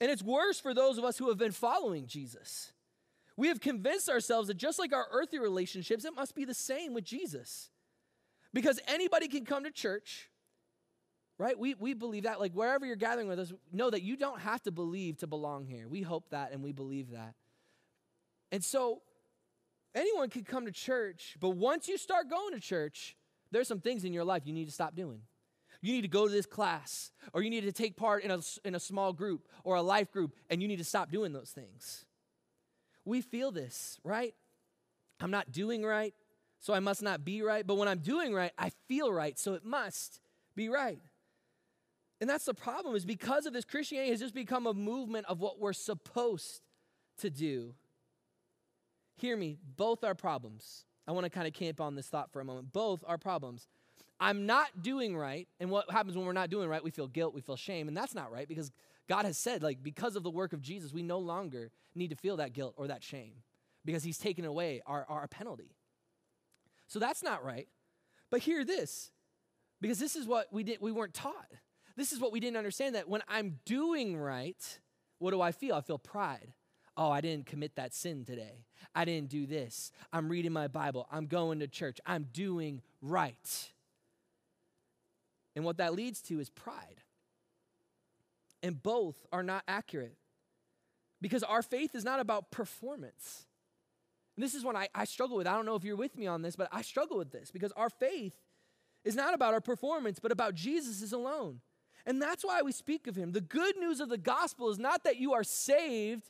And 0.00 0.10
it's 0.10 0.22
worse 0.22 0.60
for 0.60 0.74
those 0.74 0.98
of 0.98 1.04
us 1.04 1.18
who 1.18 1.28
have 1.28 1.38
been 1.38 1.52
following 1.52 2.06
Jesus. 2.06 2.72
We 3.36 3.48
have 3.48 3.60
convinced 3.60 4.08
ourselves 4.08 4.48
that 4.48 4.56
just 4.56 4.78
like 4.78 4.92
our 4.92 5.06
earthly 5.10 5.38
relationships, 5.38 6.04
it 6.04 6.14
must 6.14 6.34
be 6.34 6.44
the 6.44 6.54
same 6.54 6.92
with 6.92 7.04
Jesus. 7.04 7.70
Because 8.52 8.80
anybody 8.88 9.28
can 9.28 9.44
come 9.44 9.64
to 9.64 9.70
church, 9.70 10.28
right? 11.38 11.58
We, 11.58 11.74
we 11.74 11.94
believe 11.94 12.24
that. 12.24 12.40
Like 12.40 12.52
wherever 12.52 12.84
you're 12.84 12.96
gathering 12.96 13.28
with 13.28 13.38
us, 13.38 13.52
know 13.72 13.88
that 13.90 14.02
you 14.02 14.16
don't 14.16 14.40
have 14.40 14.62
to 14.64 14.70
believe 14.70 15.18
to 15.18 15.26
belong 15.26 15.66
here. 15.66 15.88
We 15.88 16.02
hope 16.02 16.30
that 16.30 16.52
and 16.52 16.62
we 16.62 16.72
believe 16.72 17.12
that. 17.12 17.34
And 18.52 18.64
so 18.64 19.02
anyone 19.94 20.30
could 20.30 20.46
come 20.46 20.66
to 20.66 20.72
church, 20.72 21.36
but 21.40 21.50
once 21.50 21.88
you 21.88 21.98
start 21.98 22.30
going 22.30 22.54
to 22.54 22.60
church, 22.60 23.16
there's 23.50 23.68
some 23.68 23.80
things 23.80 24.04
in 24.04 24.12
your 24.12 24.24
life 24.24 24.42
you 24.46 24.52
need 24.52 24.66
to 24.66 24.72
stop 24.72 24.94
doing. 24.94 25.22
You 25.82 25.92
need 25.92 26.02
to 26.02 26.08
go 26.08 26.26
to 26.26 26.32
this 26.32 26.46
class, 26.46 27.10
or 27.32 27.42
you 27.42 27.50
need 27.50 27.62
to 27.62 27.72
take 27.72 27.96
part 27.96 28.22
in 28.22 28.30
a, 28.30 28.40
in 28.64 28.74
a 28.74 28.80
small 28.80 29.12
group 29.12 29.48
or 29.64 29.76
a 29.76 29.82
life 29.82 30.12
group, 30.12 30.34
and 30.50 30.60
you 30.60 30.68
need 30.68 30.78
to 30.78 30.84
stop 30.84 31.10
doing 31.10 31.32
those 31.32 31.50
things. 31.50 32.04
We 33.04 33.22
feel 33.22 33.50
this, 33.50 33.98
right? 34.04 34.34
I'm 35.20 35.30
not 35.30 35.52
doing 35.52 35.82
right, 35.82 36.14
so 36.60 36.74
I 36.74 36.80
must 36.80 37.02
not 37.02 37.24
be 37.24 37.42
right. 37.42 37.66
But 37.66 37.76
when 37.76 37.88
I'm 37.88 38.00
doing 38.00 38.34
right, 38.34 38.52
I 38.58 38.72
feel 38.88 39.10
right, 39.10 39.38
so 39.38 39.54
it 39.54 39.64
must 39.64 40.20
be 40.54 40.68
right. 40.68 41.00
And 42.20 42.28
that's 42.28 42.44
the 42.44 42.54
problem, 42.54 42.94
is 42.94 43.06
because 43.06 43.46
of 43.46 43.54
this, 43.54 43.64
Christianity 43.64 44.10
has 44.10 44.20
just 44.20 44.34
become 44.34 44.66
a 44.66 44.74
movement 44.74 45.26
of 45.26 45.40
what 45.40 45.58
we're 45.58 45.72
supposed 45.72 46.60
to 47.18 47.30
do. 47.30 47.74
Hear 49.20 49.36
me, 49.36 49.58
both 49.76 50.02
are 50.02 50.14
problems. 50.14 50.86
I 51.06 51.12
want 51.12 51.24
to 51.24 51.30
kind 51.30 51.46
of 51.46 51.52
camp 51.52 51.78
on 51.78 51.94
this 51.94 52.08
thought 52.08 52.32
for 52.32 52.40
a 52.40 52.44
moment. 52.44 52.72
Both 52.72 53.04
are 53.06 53.18
problems. 53.18 53.68
I'm 54.18 54.46
not 54.46 54.80
doing 54.80 55.14
right. 55.14 55.46
And 55.60 55.70
what 55.70 55.90
happens 55.90 56.16
when 56.16 56.24
we're 56.24 56.32
not 56.32 56.48
doing 56.48 56.70
right? 56.70 56.82
We 56.82 56.90
feel 56.90 57.06
guilt, 57.06 57.34
we 57.34 57.42
feel 57.42 57.56
shame. 57.56 57.86
And 57.86 57.94
that's 57.94 58.14
not 58.14 58.32
right 58.32 58.48
because 58.48 58.72
God 59.08 59.26
has 59.26 59.36
said, 59.36 59.62
like, 59.62 59.82
because 59.82 60.16
of 60.16 60.22
the 60.22 60.30
work 60.30 60.54
of 60.54 60.62
Jesus, 60.62 60.94
we 60.94 61.02
no 61.02 61.18
longer 61.18 61.70
need 61.94 62.08
to 62.08 62.16
feel 62.16 62.38
that 62.38 62.54
guilt 62.54 62.72
or 62.78 62.86
that 62.86 63.02
shame 63.02 63.32
because 63.84 64.02
he's 64.02 64.16
taken 64.16 64.46
away 64.46 64.80
our, 64.86 65.04
our 65.06 65.28
penalty. 65.28 65.74
So 66.86 66.98
that's 66.98 67.22
not 67.22 67.44
right. 67.44 67.68
But 68.30 68.40
hear 68.40 68.64
this, 68.64 69.10
because 69.82 69.98
this 69.98 70.16
is 70.16 70.26
what 70.26 70.46
we 70.50 70.62
did 70.62 70.78
we 70.80 70.92
weren't 70.92 71.14
taught. 71.14 71.50
This 71.94 72.12
is 72.12 72.20
what 72.20 72.32
we 72.32 72.40
didn't 72.40 72.56
understand 72.56 72.94
that 72.94 73.06
when 73.06 73.22
I'm 73.28 73.58
doing 73.66 74.16
right, 74.16 74.80
what 75.18 75.32
do 75.32 75.42
I 75.42 75.52
feel? 75.52 75.74
I 75.74 75.82
feel 75.82 75.98
pride. 75.98 76.54
Oh, 76.96 77.10
I 77.10 77.20
didn't 77.20 77.46
commit 77.46 77.76
that 77.76 77.94
sin 77.94 78.24
today. 78.24 78.64
I 78.94 79.04
didn't 79.04 79.30
do 79.30 79.46
this. 79.46 79.92
I'm 80.12 80.28
reading 80.28 80.52
my 80.52 80.68
Bible. 80.68 81.06
I'm 81.10 81.26
going 81.26 81.60
to 81.60 81.68
church. 81.68 81.98
I'm 82.04 82.26
doing 82.32 82.82
right. 83.00 83.70
And 85.54 85.64
what 85.64 85.78
that 85.78 85.94
leads 85.94 86.20
to 86.22 86.40
is 86.40 86.50
pride. 86.50 87.02
And 88.62 88.82
both 88.82 89.16
are 89.32 89.42
not 89.42 89.62
accurate 89.66 90.16
because 91.20 91.42
our 91.42 91.62
faith 91.62 91.94
is 91.94 92.04
not 92.04 92.20
about 92.20 92.50
performance. 92.50 93.46
And 94.36 94.44
this 94.44 94.54
is 94.54 94.64
what 94.64 94.76
I, 94.76 94.88
I 94.94 95.04
struggle 95.04 95.36
with. 95.36 95.46
I 95.46 95.54
don't 95.54 95.66
know 95.66 95.74
if 95.74 95.84
you're 95.84 95.96
with 95.96 96.16
me 96.16 96.26
on 96.26 96.42
this, 96.42 96.56
but 96.56 96.68
I 96.72 96.82
struggle 96.82 97.18
with 97.18 97.30
this 97.30 97.50
because 97.50 97.72
our 97.72 97.90
faith 97.90 98.34
is 99.04 99.14
not 99.14 99.34
about 99.34 99.54
our 99.54 99.60
performance, 99.60 100.18
but 100.18 100.32
about 100.32 100.54
Jesus 100.54 101.12
alone. 101.12 101.60
And 102.06 102.20
that's 102.20 102.44
why 102.44 102.62
we 102.62 102.72
speak 102.72 103.06
of 103.06 103.16
him. 103.16 103.32
The 103.32 103.40
good 103.40 103.76
news 103.76 104.00
of 104.00 104.08
the 104.08 104.18
gospel 104.18 104.70
is 104.70 104.78
not 104.78 105.04
that 105.04 105.18
you 105.18 105.32
are 105.32 105.44
saved 105.44 106.28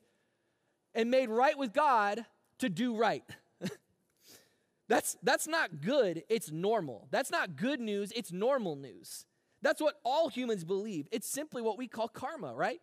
and 0.95 1.11
made 1.11 1.29
right 1.29 1.57
with 1.57 1.73
God 1.73 2.25
to 2.59 2.69
do 2.69 2.97
right. 2.97 3.25
That's, 4.89 5.17
that's 5.23 5.47
not 5.47 5.81
good, 5.81 6.25
it's 6.29 6.51
normal. 6.51 7.07
That's 7.13 7.31
not 7.31 7.55
good 7.55 7.79
news, 7.79 8.13
it's 8.17 8.33
normal 8.33 8.75
news. 8.75 9.25
That's 9.63 9.81
what 9.81 10.01
all 10.05 10.29
humans 10.29 10.65
believe. 10.65 11.07
It's 11.13 11.29
simply 11.29 11.63
what 11.63 11.79
we 11.79 11.87
call 11.87 12.09
karma, 12.09 12.55
right? 12.55 12.81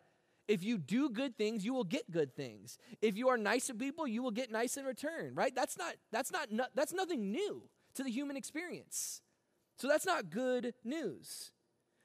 If 0.48 0.64
you 0.64 0.78
do 0.78 1.10
good 1.10 1.38
things, 1.38 1.66
you 1.66 1.74
will 1.74 1.84
get 1.84 2.10
good 2.10 2.34
things. 2.34 2.78
If 3.02 3.18
you 3.18 3.28
are 3.28 3.38
nice 3.38 3.68
to 3.68 3.74
people, 3.74 4.08
you 4.08 4.24
will 4.24 4.32
get 4.32 4.52
nice 4.52 4.78
in 4.78 4.86
return, 4.86 5.36
right? 5.36 5.54
That's 5.54 5.78
not 5.78 5.96
that's 6.12 6.32
not 6.32 6.48
that's 6.74 6.94
nothing 6.94 7.32
new 7.32 7.64
to 7.96 8.04
the 8.04 8.10
human 8.10 8.38
experience. 8.38 9.22
So 9.78 9.88
that's 9.88 10.06
not 10.06 10.30
good 10.30 10.74
news. 10.86 11.52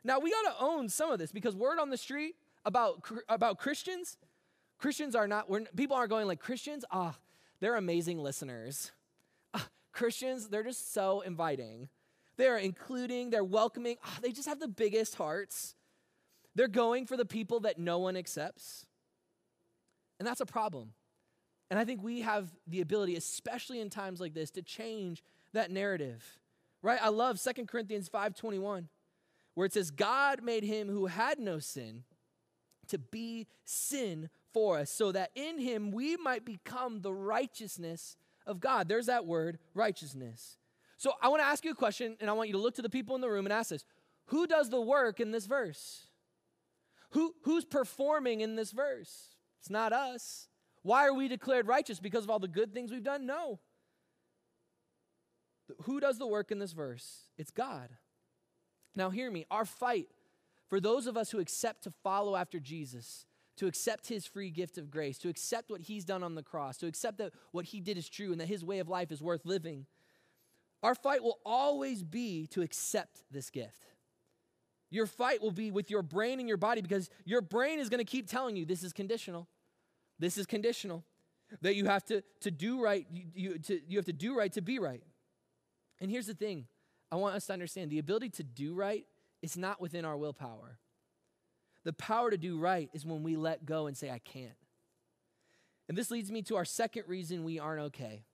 Now 0.03 0.19
we 0.19 0.33
got 0.33 0.57
to 0.57 0.65
own 0.65 0.89
some 0.89 1.13
of 1.13 1.21
this 1.21 1.31
because 1.31 1.55
word 1.55 1.79
on 1.79 1.91
the 1.91 1.97
street 1.97 2.35
about 2.65 3.09
about 3.29 3.59
Christians, 3.59 4.19
Christians 4.83 5.15
are 5.15 5.29
not 5.29 5.47
people 5.77 5.97
aren't 5.97 6.11
going 6.11 6.27
like 6.27 6.41
Christians, 6.41 6.85
ah, 6.91 7.15
oh, 7.15 7.19
they're 7.61 7.77
amazing 7.77 8.19
listeners. 8.19 8.91
Christians, 9.93 10.49
they're 10.49 10.65
just 10.65 10.93
so 10.93 11.21
inviting. 11.21 11.89
They're 12.37 12.57
including, 12.57 13.31
they're 13.31 13.45
welcoming. 13.45 13.97
Oh, 14.05 14.17
they 14.21 14.33
just 14.33 14.49
have 14.49 14.59
the 14.59 14.67
biggest 14.67 15.15
hearts. 15.15 15.77
They're 16.57 16.67
going 16.67 17.07
for 17.07 17.17
the 17.17 17.25
people 17.25 17.61
that 17.61 17.79
no 17.79 18.01
one 18.01 18.17
accepts. 18.17 18.85
And 20.19 20.27
that's 20.27 20.41
a 20.41 20.47
problem. 20.47 20.95
And 21.71 21.79
I 21.79 21.85
think 21.85 22.03
we 22.03 22.23
have 22.23 22.51
the 22.67 22.81
ability, 22.81 23.15
especially 23.15 23.79
in 23.79 23.89
times 23.89 24.21
like 24.21 24.35
this, 24.35 24.51
to 24.51 24.63
change 24.63 25.23
that 25.53 25.71
narrative. 25.71 26.41
Right? 26.83 26.99
I 27.01 27.11
love 27.11 27.39
Second 27.39 27.69
Corinthians 27.69 28.09
5:21, 28.09 28.89
where 29.55 29.65
it 29.65 29.73
says, 29.73 29.93
God 29.93 30.43
made 30.43 30.65
him 30.65 30.89
who 30.89 31.07
had 31.07 31.39
no 31.39 31.61
sin 31.61 32.03
to 32.89 32.99
be 32.99 33.47
sin 33.65 34.29
for 34.53 34.79
us, 34.79 34.91
so 34.91 35.13
that 35.13 35.31
in 35.35 35.59
him 35.59 35.91
we 35.91 36.17
might 36.17 36.45
become 36.45 37.01
the 37.01 37.13
righteousness 37.13 38.17
of 38.47 38.61
God. 38.61 38.89
There's 38.89 39.07
that 39.07 39.27
word, 39.27 39.59
righteousness. 39.75 40.57
So 40.97 41.13
I 41.21 41.29
want 41.29 41.43
to 41.43 41.47
ask 41.47 41.65
you 41.65 41.73
a 41.73 41.77
question, 41.77 42.17
and 42.21 42.31
I 42.31 42.33
want 42.33 42.49
you 42.49 42.55
to 42.55 42.61
look 42.61 42.77
to 42.77 42.83
the 42.83 42.91
people 42.91 43.15
in 43.15 43.21
the 43.21 43.29
room 43.29 43.47
and 43.47 43.53
ask 43.53 43.71
this 43.71 43.85
Who 44.27 44.47
does 44.47 44.71
the 44.71 44.81
work 44.81 45.21
in 45.21 45.31
this 45.31 45.47
verse? 45.47 46.07
Who, 47.11 47.35
who's 47.43 47.65
performing 47.65 48.41
in 48.41 48.57
this 48.57 48.73
verse? 48.73 49.37
It's 49.61 49.71
not 49.71 49.93
us. 49.93 50.49
Why 50.83 51.07
are 51.07 51.15
we 51.15 51.29
declared 51.29 51.67
righteous? 51.67 52.01
Because 52.01 52.25
of 52.25 52.31
all 52.31 52.39
the 52.39 52.49
good 52.49 52.73
things 52.73 52.91
we've 52.91 53.03
done? 53.03 53.27
No. 53.27 53.61
Who 55.83 56.01
does 56.01 56.19
the 56.19 56.27
work 56.27 56.51
in 56.51 56.59
this 56.59 56.73
verse? 56.73 57.25
It's 57.39 57.51
God. 57.51 57.91
Now, 58.95 59.11
hear 59.11 59.31
me. 59.31 59.47
Our 59.51 59.65
fight 59.65 60.09
for 60.69 60.81
those 60.81 61.07
of 61.07 61.17
us 61.17 61.31
who 61.31 61.39
accept 61.39 61.85
to 61.85 61.91
follow 62.03 62.35
after 62.35 62.59
Jesus 62.59 63.27
to 63.57 63.67
accept 63.67 64.09
his 64.09 64.27
free 64.27 64.51
gift 64.51 64.79
of 64.79 64.91
grace, 64.91 65.19
to 65.19 65.29
accept 65.29 65.71
what 65.71 65.83
he's 65.83 66.05
done 66.05 66.23
on 66.23 66.35
the 66.35 66.43
cross, 66.43 66.77
to 66.79 66.87
accept 66.87 67.19
that 67.19 67.33
what 67.51 67.67
he 67.67 67.81
did 67.81 67.99
is 67.99 68.09
true 68.09 68.33
and 68.33 68.41
that 68.41 68.49
his 68.49 68.65
way 68.65 68.79
of 68.79 68.89
life 68.89 69.13
is 69.13 69.23
worth 69.23 69.45
living. 69.45 69.87
Our 70.83 70.95
fight 70.95 71.23
will 71.23 71.39
always 71.45 72.03
be 72.03 72.47
to 72.49 72.63
accept 72.63 73.23
this 73.31 73.51
gift. 73.51 73.87
Your 74.91 75.07
fight 75.07 75.41
will 75.41 75.53
be 75.53 75.71
with 75.71 75.91
your 75.91 76.03
brain 76.03 76.39
and 76.39 76.49
your 76.49 76.59
body 76.59 76.83
because 76.83 77.09
your 77.25 77.41
brain 77.41 77.79
is 77.79 77.89
going 77.89 77.99
to 77.99 78.05
keep 78.05 78.29
telling 78.29 78.57
you 78.57 78.67
this 78.67 78.83
is 78.83 78.93
conditional. 78.93 79.49
This 80.19 80.37
is 80.37 80.47
conditional. 80.47 81.05
That 81.61 81.77
you 81.77 81.85
have 81.85 82.05
to, 82.07 82.23
to 82.41 82.51
do 82.51 82.83
right, 82.83 83.07
you, 83.13 83.25
you, 83.35 83.59
to, 83.59 83.81
you 83.87 83.99
have 83.99 84.07
to 84.07 84.13
do 84.13 84.37
right 84.37 84.53
to 84.53 84.63
be 84.63 84.79
right. 84.79 85.03
And 86.01 86.11
here's 86.11 86.27
the 86.27 86.35
thing 86.35 86.67
I 87.11 87.17
want 87.17 87.37
us 87.37 87.47
to 87.47 87.53
understand 87.53 87.91
the 87.91 87.99
ability 87.99 88.31
to 88.31 88.43
do 88.43 88.75
right 88.75 89.07
is 89.43 89.57
not 89.57 89.81
within 89.81 90.05
our 90.05 90.17
willpower. 90.17 90.79
The 91.85 91.93
power 91.93 92.31
to 92.31 92.37
do 92.37 92.59
right 92.59 92.89
is 92.93 93.05
when 93.05 93.23
we 93.23 93.37
let 93.37 93.67
go 93.67 93.87
and 93.87 93.97
say, 93.97 94.11
I 94.11 94.19
can't. 94.19 94.53
And 95.89 95.99
this 95.99 96.11
leads 96.11 96.31
me 96.31 96.43
to 96.43 96.57
our 96.57 96.65
second 96.65 97.05
reason 97.07 97.45
we 97.45 97.59
aren't 97.59 97.83
okay. 97.83 98.25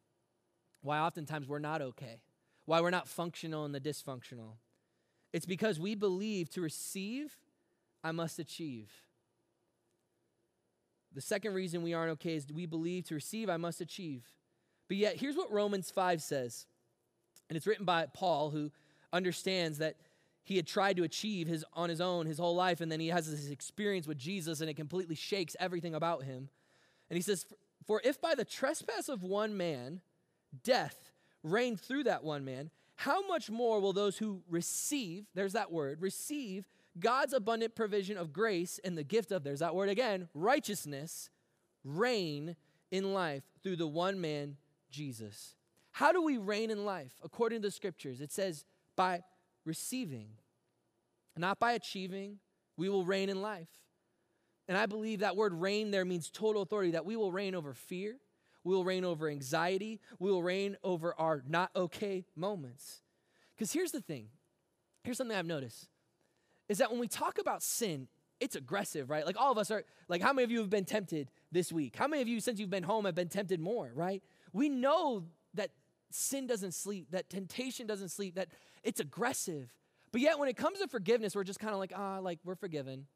Why 0.83 0.99
oftentimes 1.00 1.49
we're 1.49 1.59
not 1.59 1.81
okay. 1.81 2.21
Why 2.67 2.81
we're 2.81 2.90
not 2.90 3.09
functional 3.09 3.64
in 3.64 3.73
the 3.73 3.81
dysfunctional. 3.81 4.57
It's 5.33 5.47
because 5.47 5.81
we 5.81 5.95
believe 5.95 6.50
to 6.50 6.61
receive, 6.61 7.37
I 8.05 8.12
must 8.12 8.38
achieve. 8.38 8.90
The 11.14 11.21
second 11.21 11.55
reason 11.55 11.83
we 11.83 11.95
aren't 11.95 12.12
okay 12.12 12.35
is 12.35 12.47
we 12.52 12.67
believe 12.67 13.05
to 13.05 13.14
receive, 13.14 13.49
I 13.49 13.57
must 13.57 13.81
achieve. 13.81 14.25
But 14.88 14.99
yet, 14.99 15.17
here's 15.17 15.37
what 15.37 15.50
Romans 15.50 15.90
5 15.90 16.23
says. 16.23 16.67
And 17.49 17.57
it's 17.57 17.67
written 17.67 17.85
by 17.85 18.07
Paul, 18.12 18.50
who 18.50 18.71
understands 19.12 19.78
that 19.78 19.97
he 20.49 20.57
had 20.57 20.67
tried 20.67 20.97
to 20.97 21.02
achieve 21.02 21.47
his, 21.47 21.64
on 21.75 21.90
his 21.90 22.00
own 22.00 22.26
his 22.26 22.38
whole 22.38 22.55
life, 22.55 22.81
and 22.81 22.90
then 22.90 23.00
he 23.00 23.09
has 23.09 23.31
this 23.31 23.50
experience 23.50 24.07
with 24.07 24.17
Jesus, 24.17 24.61
and 24.61 24.71
it 24.71 24.75
completely 24.75 25.14
shakes 25.14 25.55
everything 25.61 25.95
about 25.95 26.25
him. 26.25 26.49
And 27.11 27.17
he 27.17 27.23
says, 27.23 27.45
For 27.87 28.00
if 28.02 28.21
by 28.21 28.35
the 28.35 28.47
trespass 28.47 29.11
of 29.11 29.23
one 29.23 29.57
man 29.57 30.00
death 30.64 31.12
reigned 31.43 31.81
through 31.81 32.05
that 32.05 32.25
one 32.25 32.47
man, 32.47 32.71
how 32.97 33.26
much 33.26 33.50
more 33.50 33.78
will 33.78 33.93
those 33.93 34.17
who 34.17 34.40
receive, 34.49 35.26
there's 35.35 35.52
that 35.52 35.71
word, 35.71 36.00
receive 36.00 36.64
God's 36.99 37.35
abundant 37.35 37.75
provision 37.75 38.17
of 38.17 38.33
grace 38.33 38.81
and 38.83 38.97
the 38.97 39.05
gift 39.05 39.31
of, 39.31 39.45
there's 39.45 39.61
that 39.61 39.75
word 39.75 39.90
again, 39.90 40.28
righteousness, 40.33 41.28
reign 41.85 42.57
in 42.90 43.12
life 43.12 43.45
through 43.62 43.76
the 43.76 43.87
one 43.87 44.19
man, 44.21 44.57
Jesus. 44.90 45.55
How 45.93 46.11
do 46.11 46.23
we 46.23 46.38
reign 46.38 46.71
in 46.71 46.87
life? 46.87 47.12
According 47.23 47.61
to 47.61 47.69
the 47.69 47.73
scriptures, 47.73 48.23
it 48.23 48.33
says 48.33 48.64
by 48.97 49.23
receiving, 49.69 50.31
not 51.37 51.61
by 51.61 51.73
achieving. 51.73 52.39
We 52.77 52.89
will 52.89 53.05
reign 53.05 53.29
in 53.29 53.43
life. 53.43 53.69
And 54.67 54.77
I 54.77 54.87
believe 54.87 55.21
that 55.21 55.37
word 55.37 55.55
reign 55.55 55.91
there 55.91 56.05
means 56.05 56.31
total 56.31 56.63
authority, 56.63 56.93
that 56.93 57.05
we 57.05 57.17
will 57.17 57.33
reign 57.33 57.55
over 57.55 57.73
fear, 57.73 58.17
we 58.65 58.75
will 58.75 58.85
reign 58.85 59.05
over 59.05 59.29
anxiety, 59.29 60.01
we 60.19 60.31
will 60.31 60.43
reign 60.43 60.77
over 60.83 61.15
our 61.19 61.43
not 61.47 61.71
okay 61.75 62.25
moments. 62.37 63.03
Because 63.57 63.73
here's 63.73 63.93
the 63.93 64.01
thing 64.01 64.29
here's 65.05 65.17
something 65.17 65.37
I've 65.37 65.47
noticed 65.47 65.89
is 66.69 66.79
that 66.79 66.91
when 66.91 67.01
we 67.01 67.09
talk 67.09 67.39
about 67.39 67.63
sin, 67.63 68.09
it's 68.41 68.57
aggressive, 68.57 69.09
right? 69.09 69.25
Like 69.25 69.41
all 69.41 69.51
of 69.51 69.59
us 69.59 69.71
are, 69.71 69.85
like, 70.09 70.21
how 70.21 70.33
many 70.33 70.45
of 70.45 70.51
you 70.51 70.59
have 70.59 70.71
been 70.71 70.85
tempted 70.85 71.31
this 71.51 71.73
week? 71.73 71.97
How 71.97 72.07
many 72.07 72.21
of 72.21 72.29
you, 72.29 72.41
since 72.41 72.61
you've 72.61 72.71
been 72.71 72.83
home, 72.83 73.07
have 73.07 73.15
been 73.15 73.29
tempted 73.29 73.59
more, 73.59 73.91
right? 73.95 74.23
We 74.53 74.69
know 74.69 75.25
that 75.55 75.71
sin 76.11 76.47
doesn't 76.47 76.73
sleep, 76.73 77.11
that 77.11 77.31
temptation 77.31 77.87
doesn't 77.87 78.11
sleep, 78.11 78.37
that 78.37 78.49
it's 78.83 79.00
aggressive. 79.00 79.73
But 80.12 80.21
yet, 80.21 80.38
when 80.38 80.49
it 80.49 80.57
comes 80.57 80.79
to 80.81 80.88
forgiveness, 80.88 81.35
we're 81.37 81.45
just 81.45 81.61
kind 81.61 81.73
of 81.73 81.79
like, 81.79 81.93
ah, 81.95 82.19
like, 82.21 82.38
we're 82.45 82.55
forgiven. 82.55 83.07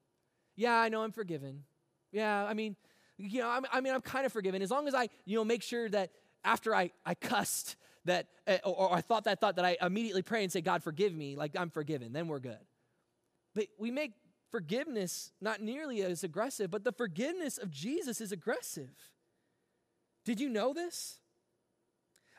Yeah, 0.57 0.75
I 0.75 0.89
know 0.89 1.03
I'm 1.03 1.13
forgiven. 1.13 1.65
Yeah, 2.11 2.45
I 2.45 2.55
mean, 2.55 2.77
you 3.17 3.41
know, 3.41 3.49
I'm, 3.49 3.65
I 3.73 3.81
mean, 3.81 3.95
I'm 3.95 4.03
kind 4.03 4.27
of 4.27 4.33
forgiven 4.33 4.63
as 4.63 4.71
long 4.71 4.89
as 4.89 4.95
I, 4.95 5.09
you 5.25 5.37
know, 5.37 5.45
make 5.45 5.63
sure 5.63 5.89
that 5.89 6.11
after 6.45 6.75
I, 6.75 6.91
I 7.07 7.15
cussed 7.15 7.77
that, 8.05 8.27
eh, 8.47 8.59
or, 8.65 8.89
or 8.89 8.95
I 8.95 9.01
thought 9.01 9.25
that 9.25 9.41
thought 9.41 9.57
that 9.57 9.65
I 9.65 9.77
immediately 9.81 10.23
pray 10.23 10.43
and 10.43 10.53
say, 10.53 10.61
God, 10.61 10.83
forgive 10.83 11.15
me, 11.15 11.37
like 11.37 11.53
I'm 11.57 11.71
forgiven, 11.71 12.13
then 12.13 12.29
we're 12.29 12.41
good. 12.41 12.59
But 13.55 13.67
we 13.79 13.91
make 13.91 14.13
forgiveness 14.51 15.33
not 15.41 15.61
nearly 15.63 16.03
as 16.03 16.25
aggressive, 16.25 16.71
but 16.71 16.85
the 16.85 16.93
forgiveness 16.93 17.59
of 17.59 17.71
Jesus 17.71 18.21
is 18.21 18.33
aggressive. 18.33 18.91
Did 20.25 20.41
you 20.41 20.49
know 20.49 20.73
this? 20.73 21.19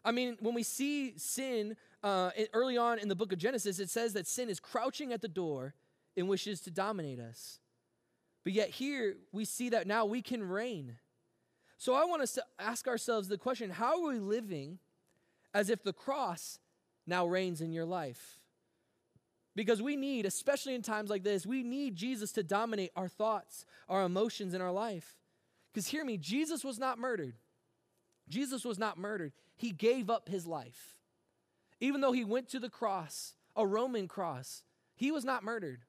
I 0.06 0.12
mean, 0.12 0.38
when 0.40 0.54
we 0.54 0.64
see 0.64 1.14
sin 1.18 1.76
uh, 2.04 2.32
early 2.54 2.78
on 2.78 3.00
in 3.00 3.08
the 3.08 3.16
book 3.16 3.32
of 3.32 3.40
Genesis, 3.40 3.80
it 3.80 3.90
says 3.90 4.14
that 4.14 4.28
sin 4.28 4.50
is 4.50 4.60
crouching 4.60 5.14
at 5.14 5.22
the 5.22 5.28
door 5.28 5.74
and 6.18 6.28
wishes 6.28 6.62
to 6.62 6.72
dominate 6.72 7.20
us. 7.20 7.60
But 8.44 8.54
yet 8.54 8.70
here 8.70 9.16
we 9.32 9.46
see 9.46 9.70
that 9.70 9.88
now 9.88 10.06
we 10.06 10.22
can 10.22 10.44
reign. 10.44 10.98
So 11.78 11.94
I 11.94 12.06
want 12.06 12.22
us 12.22 12.34
to 12.34 12.44
ask 12.60 12.88
ourselves 12.88 13.28
the 13.28 13.38
question 13.38 13.70
how 13.70 14.04
are 14.04 14.14
we 14.14 14.20
living 14.20 14.80
as 15.54 15.70
if 15.70 15.84
the 15.84 15.94
cross 15.94 16.60
now 17.08 17.26
reigns 17.26 17.62
in 17.62 17.72
your 17.72 17.86
life? 17.86 18.40
Because 19.56 19.82
we 19.82 19.96
need, 19.96 20.26
especially 20.26 20.74
in 20.74 20.82
times 20.82 21.10
like 21.10 21.24
this, 21.24 21.46
we 21.46 21.62
need 21.62 21.96
Jesus 21.96 22.32
to 22.34 22.44
dominate 22.44 22.92
our 22.96 23.08
thoughts, 23.08 23.66
our 23.88 24.04
emotions 24.04 24.54
in 24.54 24.62
our 24.62 24.72
life. 24.72 25.18
Because 25.72 25.88
hear 25.88 26.04
me, 26.04 26.18
Jesus 26.18 26.64
was 26.64 26.80
not 26.80 26.98
murdered. 26.98 27.36
Jesus 28.30 28.64
was 28.66 28.80
not 28.80 28.98
murdered. 28.98 29.34
He 29.56 29.72
gave 29.72 30.10
up 30.10 30.30
his 30.30 30.46
life. 30.48 30.96
Even 31.80 32.02
though 32.02 32.12
he 32.12 32.24
went 32.24 32.50
to 32.50 32.60
the 32.60 32.70
cross, 32.70 33.34
a 33.56 33.68
Roman 33.68 34.08
cross, 34.08 34.64
he 34.96 35.12
was 35.12 35.26
not 35.26 35.44
murdered. 35.44 35.82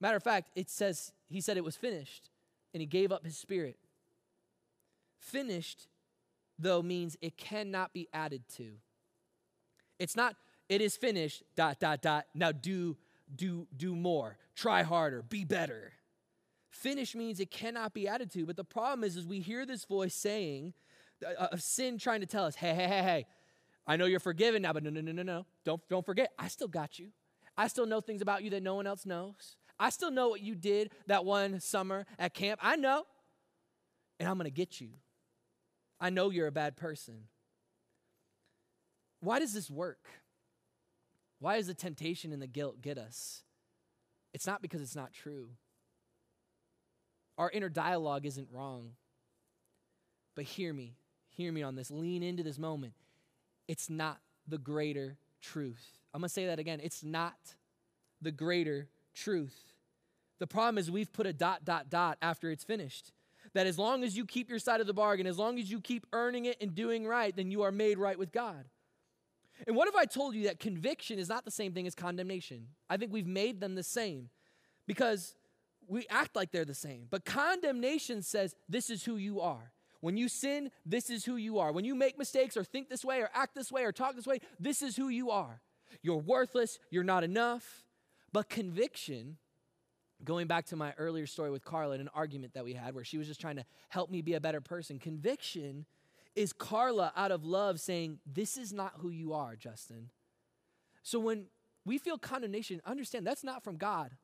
Matter 0.00 0.16
of 0.16 0.22
fact, 0.22 0.50
it 0.56 0.68
says 0.68 1.12
he 1.28 1.40
said 1.40 1.56
it 1.56 1.64
was 1.64 1.76
finished 1.76 2.30
and 2.74 2.80
he 2.80 2.86
gave 2.86 3.12
up 3.12 3.24
his 3.24 3.36
spirit. 3.36 3.78
Finished, 5.18 5.86
though, 6.58 6.82
means 6.82 7.16
it 7.20 7.36
cannot 7.36 7.92
be 7.92 8.08
added 8.12 8.42
to. 8.56 8.72
It's 9.98 10.16
not, 10.16 10.34
it 10.68 10.80
is 10.80 10.96
finished, 10.96 11.44
dot, 11.54 11.78
dot, 11.78 12.02
dot. 12.02 12.26
Now 12.34 12.50
do, 12.50 12.96
do, 13.34 13.68
do 13.76 13.94
more. 13.94 14.38
Try 14.56 14.82
harder. 14.82 15.22
Be 15.22 15.44
better. 15.44 15.92
Finish 16.70 17.14
means 17.14 17.38
it 17.38 17.50
cannot 17.50 17.94
be 17.94 18.08
added 18.08 18.32
to. 18.32 18.44
But 18.44 18.56
the 18.56 18.64
problem 18.64 19.04
is, 19.04 19.16
is 19.16 19.26
we 19.26 19.40
hear 19.40 19.64
this 19.64 19.84
voice 19.84 20.14
saying, 20.14 20.72
Uh, 21.24 21.42
uh, 21.42 21.48
of 21.52 21.62
sin 21.62 21.98
trying 21.98 22.20
to 22.20 22.26
tell 22.26 22.44
us, 22.44 22.54
hey, 22.54 22.74
hey, 22.74 22.86
hey, 22.86 23.02
hey, 23.02 23.26
I 23.86 23.96
know 23.96 24.06
you're 24.06 24.20
forgiven 24.20 24.62
now, 24.62 24.72
but 24.72 24.82
no, 24.82 24.90
no, 24.90 25.00
no, 25.00 25.12
no, 25.12 25.22
no. 25.22 25.46
Don't, 25.64 25.80
don't 25.88 26.04
forget, 26.04 26.30
I 26.38 26.48
still 26.48 26.68
got 26.68 26.98
you. 26.98 27.08
I 27.56 27.68
still 27.68 27.86
know 27.86 28.00
things 28.00 28.22
about 28.22 28.42
you 28.42 28.50
that 28.50 28.62
no 28.62 28.74
one 28.74 28.86
else 28.86 29.04
knows. 29.04 29.56
I 29.78 29.90
still 29.90 30.10
know 30.10 30.28
what 30.28 30.40
you 30.40 30.54
did 30.54 30.92
that 31.06 31.24
one 31.24 31.60
summer 31.60 32.06
at 32.18 32.34
camp. 32.34 32.60
I 32.62 32.76
know. 32.76 33.04
And 34.20 34.28
I'm 34.28 34.36
going 34.36 34.44
to 34.44 34.50
get 34.50 34.80
you. 34.80 34.90
I 36.00 36.10
know 36.10 36.30
you're 36.30 36.46
a 36.46 36.52
bad 36.52 36.76
person. 36.76 37.24
Why 39.20 39.38
does 39.38 39.52
this 39.52 39.70
work? 39.70 40.08
Why 41.40 41.56
does 41.56 41.66
the 41.66 41.74
temptation 41.74 42.32
and 42.32 42.40
the 42.40 42.46
guilt 42.46 42.80
get 42.80 42.98
us? 42.98 43.42
It's 44.32 44.46
not 44.46 44.62
because 44.62 44.80
it's 44.80 44.96
not 44.96 45.12
true. 45.12 45.48
Our 47.36 47.50
inner 47.50 47.68
dialogue 47.68 48.26
isn't 48.26 48.48
wrong. 48.52 48.92
But 50.34 50.44
hear 50.44 50.72
me, 50.72 50.96
hear 51.36 51.52
me 51.52 51.62
on 51.62 51.74
this. 51.74 51.90
Lean 51.90 52.22
into 52.22 52.42
this 52.42 52.58
moment. 52.58 52.94
It's 53.68 53.88
not 53.88 54.18
the 54.46 54.58
greater 54.58 55.16
truth. 55.40 55.98
I'm 56.14 56.20
going 56.20 56.28
to 56.28 56.32
say 56.32 56.46
that 56.46 56.58
again. 56.58 56.80
It's 56.82 57.02
not 57.02 57.36
the 58.20 58.30
greater 58.30 58.88
truth. 59.14 59.72
The 60.38 60.46
problem 60.46 60.78
is 60.78 60.90
we've 60.90 61.12
put 61.12 61.26
a 61.26 61.32
dot, 61.32 61.64
dot, 61.64 61.88
dot 61.90 62.18
after 62.20 62.50
it's 62.50 62.64
finished. 62.64 63.12
That 63.54 63.66
as 63.66 63.78
long 63.78 64.02
as 64.02 64.16
you 64.16 64.24
keep 64.24 64.48
your 64.48 64.58
side 64.58 64.80
of 64.80 64.86
the 64.86 64.94
bargain, 64.94 65.26
as 65.26 65.38
long 65.38 65.58
as 65.58 65.70
you 65.70 65.80
keep 65.80 66.06
earning 66.12 66.46
it 66.46 66.56
and 66.60 66.74
doing 66.74 67.06
right, 67.06 67.34
then 67.34 67.50
you 67.50 67.62
are 67.62 67.72
made 67.72 67.98
right 67.98 68.18
with 68.18 68.32
God. 68.32 68.64
And 69.66 69.76
what 69.76 69.88
if 69.88 69.94
I 69.94 70.06
told 70.06 70.34
you 70.34 70.44
that 70.44 70.58
conviction 70.58 71.18
is 71.18 71.28
not 71.28 71.44
the 71.44 71.50
same 71.50 71.72
thing 71.72 71.86
as 71.86 71.94
condemnation? 71.94 72.68
I 72.88 72.96
think 72.96 73.12
we've 73.12 73.26
made 73.26 73.60
them 73.60 73.74
the 73.74 73.82
same 73.82 74.30
because 74.86 75.34
we 75.86 76.06
act 76.08 76.34
like 76.34 76.50
they're 76.50 76.64
the 76.64 76.74
same. 76.74 77.06
But 77.10 77.24
condemnation 77.24 78.22
says 78.22 78.54
this 78.68 78.90
is 78.90 79.04
who 79.04 79.16
you 79.16 79.40
are. 79.40 79.72
When 80.02 80.16
you 80.16 80.28
sin, 80.28 80.72
this 80.84 81.10
is 81.10 81.24
who 81.24 81.36
you 81.36 81.60
are. 81.60 81.70
When 81.70 81.84
you 81.84 81.94
make 81.94 82.18
mistakes 82.18 82.56
or 82.56 82.64
think 82.64 82.88
this 82.90 83.04
way 83.04 83.20
or 83.20 83.30
act 83.32 83.54
this 83.54 83.70
way 83.70 83.84
or 83.84 83.92
talk 83.92 84.16
this 84.16 84.26
way, 84.26 84.40
this 84.58 84.82
is 84.82 84.96
who 84.96 85.08
you 85.08 85.30
are. 85.30 85.60
You're 86.02 86.16
worthless, 86.16 86.80
you're 86.90 87.04
not 87.04 87.22
enough. 87.22 87.84
But 88.32 88.48
conviction, 88.48 89.36
going 90.24 90.48
back 90.48 90.66
to 90.66 90.76
my 90.76 90.92
earlier 90.98 91.26
story 91.26 91.52
with 91.52 91.64
Carla 91.64 91.92
and 91.92 92.00
an 92.00 92.10
argument 92.14 92.54
that 92.54 92.64
we 92.64 92.72
had 92.72 92.96
where 92.96 93.04
she 93.04 93.16
was 93.16 93.28
just 93.28 93.40
trying 93.40 93.56
to 93.56 93.64
help 93.90 94.10
me 94.10 94.22
be 94.22 94.34
a 94.34 94.40
better 94.40 94.60
person, 94.60 94.98
conviction 94.98 95.86
is 96.34 96.52
Carla 96.52 97.12
out 97.14 97.30
of 97.30 97.44
love 97.44 97.78
saying, 97.78 98.18
This 98.26 98.56
is 98.56 98.72
not 98.72 98.94
who 98.98 99.10
you 99.10 99.32
are, 99.34 99.54
Justin. 99.54 100.10
So 101.04 101.20
when 101.20 101.44
we 101.84 101.96
feel 101.98 102.18
condemnation, 102.18 102.82
understand 102.84 103.24
that's 103.24 103.44
not 103.44 103.62
from 103.62 103.76
God. 103.76 104.16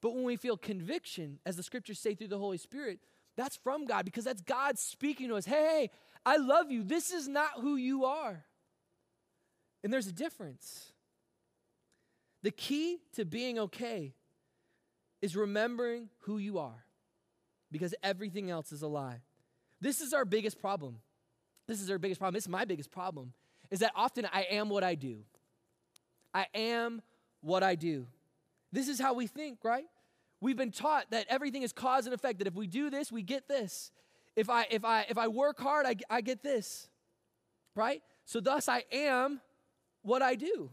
But 0.00 0.14
when 0.14 0.24
we 0.24 0.36
feel 0.36 0.56
conviction, 0.56 1.38
as 1.44 1.56
the 1.56 1.62
scriptures 1.62 1.98
say 1.98 2.14
through 2.14 2.28
the 2.28 2.38
Holy 2.38 2.56
Spirit, 2.56 3.00
that's 3.38 3.56
from 3.56 3.86
God 3.86 4.04
because 4.04 4.24
that's 4.24 4.42
God 4.42 4.80
speaking 4.80 5.28
to 5.28 5.36
us. 5.36 5.46
Hey, 5.46 5.90
I 6.26 6.38
love 6.38 6.72
you. 6.72 6.82
This 6.82 7.12
is 7.12 7.28
not 7.28 7.50
who 7.60 7.76
you 7.76 8.04
are. 8.04 8.44
And 9.84 9.92
there's 9.92 10.08
a 10.08 10.12
difference. 10.12 10.92
The 12.42 12.50
key 12.50 12.98
to 13.14 13.24
being 13.24 13.60
okay 13.60 14.12
is 15.22 15.36
remembering 15.36 16.08
who 16.22 16.38
you 16.38 16.58
are 16.58 16.84
because 17.70 17.94
everything 18.02 18.50
else 18.50 18.72
is 18.72 18.82
a 18.82 18.88
lie. 18.88 19.20
This 19.80 20.00
is 20.00 20.12
our 20.12 20.24
biggest 20.24 20.60
problem. 20.60 20.96
This 21.68 21.80
is 21.80 21.92
our 21.92 21.98
biggest 21.98 22.18
problem. 22.18 22.34
This 22.34 22.44
is 22.44 22.50
my 22.50 22.64
biggest 22.64 22.90
problem 22.90 23.32
is 23.70 23.78
that 23.80 23.92
often 23.94 24.26
I 24.32 24.48
am 24.50 24.68
what 24.68 24.82
I 24.82 24.96
do. 24.96 25.18
I 26.34 26.46
am 26.54 27.02
what 27.40 27.62
I 27.62 27.76
do. 27.76 28.06
This 28.72 28.88
is 28.88 29.00
how 29.00 29.14
we 29.14 29.28
think, 29.28 29.58
right? 29.62 29.84
We've 30.40 30.56
been 30.56 30.70
taught 30.70 31.10
that 31.10 31.26
everything 31.28 31.62
is 31.62 31.72
cause 31.72 32.06
and 32.06 32.14
effect, 32.14 32.38
that 32.38 32.46
if 32.46 32.54
we 32.54 32.66
do 32.66 32.90
this, 32.90 33.10
we 33.10 33.22
get 33.22 33.48
this. 33.48 33.90
If 34.36 34.48
I, 34.48 34.66
if 34.70 34.84
I, 34.84 35.04
if 35.08 35.18
I 35.18 35.28
work 35.28 35.58
hard, 35.58 35.84
I, 35.84 35.96
I 36.08 36.20
get 36.20 36.42
this, 36.42 36.88
right? 37.74 38.02
So 38.24 38.40
thus 38.40 38.68
I 38.68 38.84
am 38.92 39.40
what 40.02 40.22
I 40.22 40.36
do. 40.36 40.70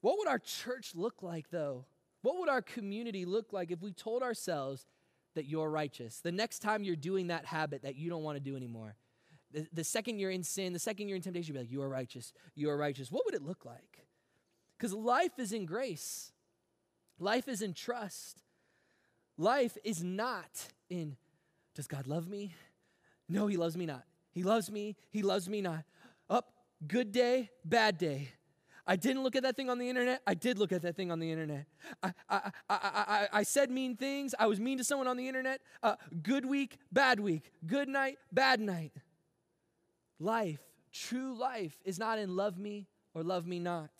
What 0.00 0.18
would 0.18 0.28
our 0.28 0.38
church 0.38 0.92
look 0.94 1.22
like, 1.22 1.50
though? 1.50 1.84
What 2.22 2.38
would 2.38 2.48
our 2.48 2.62
community 2.62 3.24
look 3.24 3.52
like 3.52 3.70
if 3.70 3.82
we 3.82 3.92
told 3.92 4.22
ourselves 4.22 4.86
that 5.34 5.46
you're 5.46 5.70
righteous? 5.70 6.20
The 6.20 6.32
next 6.32 6.60
time 6.60 6.84
you're 6.84 6.96
doing 6.96 7.28
that 7.28 7.46
habit 7.46 7.82
that 7.82 7.96
you 7.96 8.10
don't 8.10 8.22
want 8.22 8.36
to 8.36 8.40
do 8.40 8.56
anymore, 8.56 8.94
the, 9.52 9.66
the 9.72 9.84
second 9.84 10.18
you're 10.18 10.30
in 10.30 10.44
sin, 10.44 10.72
the 10.72 10.78
second 10.78 11.08
you're 11.08 11.16
in 11.16 11.22
temptation, 11.22 11.48
you'd 11.48 11.60
be 11.60 11.64
like, 11.64 11.72
You 11.72 11.82
are 11.82 11.88
righteous, 11.88 12.32
you 12.54 12.70
are 12.70 12.76
righteous. 12.76 13.10
What 13.10 13.24
would 13.26 13.34
it 13.34 13.42
look 13.42 13.64
like? 13.64 14.06
Because 14.78 14.94
life 14.94 15.38
is 15.38 15.52
in 15.52 15.66
grace. 15.66 16.32
Life 17.20 17.48
is 17.48 17.60
in 17.60 17.74
trust. 17.74 18.42
Life 19.36 19.76
is 19.84 20.02
not 20.02 20.68
in, 20.88 21.16
does 21.74 21.86
God 21.86 22.06
love 22.06 22.28
me? 22.28 22.54
No, 23.28 23.46
He 23.46 23.56
loves 23.56 23.76
me 23.76 23.86
not. 23.86 24.04
He 24.32 24.42
loves 24.42 24.70
me, 24.70 24.96
He 25.10 25.22
loves 25.22 25.48
me 25.48 25.60
not. 25.60 25.84
Up, 26.28 26.52
good 26.86 27.12
day, 27.12 27.50
bad 27.64 27.98
day. 27.98 28.30
I 28.86 28.96
didn't 28.96 29.22
look 29.22 29.36
at 29.36 29.42
that 29.44 29.54
thing 29.54 29.70
on 29.70 29.78
the 29.78 29.88
internet. 29.88 30.22
I 30.26 30.34
did 30.34 30.58
look 30.58 30.72
at 30.72 30.82
that 30.82 30.96
thing 30.96 31.12
on 31.12 31.20
the 31.20 31.30
internet. 31.30 31.66
I, 32.02 32.12
I, 32.28 32.36
I, 32.38 32.50
I, 32.70 33.28
I 33.32 33.42
said 33.44 33.70
mean 33.70 33.96
things. 33.96 34.34
I 34.38 34.46
was 34.46 34.58
mean 34.58 34.78
to 34.78 34.84
someone 34.84 35.06
on 35.06 35.16
the 35.16 35.28
internet. 35.28 35.60
Uh, 35.82 35.96
good 36.22 36.44
week, 36.44 36.78
bad 36.90 37.20
week. 37.20 37.52
Good 37.64 37.88
night, 37.88 38.18
bad 38.32 38.60
night. 38.60 38.92
Life, 40.18 40.60
true 40.92 41.38
life, 41.38 41.76
is 41.84 41.98
not 41.98 42.18
in 42.18 42.34
love 42.34 42.58
me 42.58 42.88
or 43.14 43.22
love 43.22 43.46
me 43.46 43.58
not. 43.58 43.90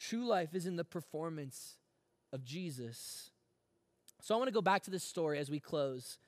True 0.00 0.26
life 0.26 0.54
is 0.54 0.66
in 0.66 0.76
the 0.76 0.84
performance 0.84 1.76
of 2.32 2.44
Jesus. 2.44 3.30
So 4.22 4.34
I 4.34 4.38
want 4.38 4.48
to 4.48 4.54
go 4.54 4.62
back 4.62 4.82
to 4.84 4.90
this 4.90 5.04
story 5.04 5.38
as 5.38 5.50
we 5.50 5.60
close. 5.60 6.18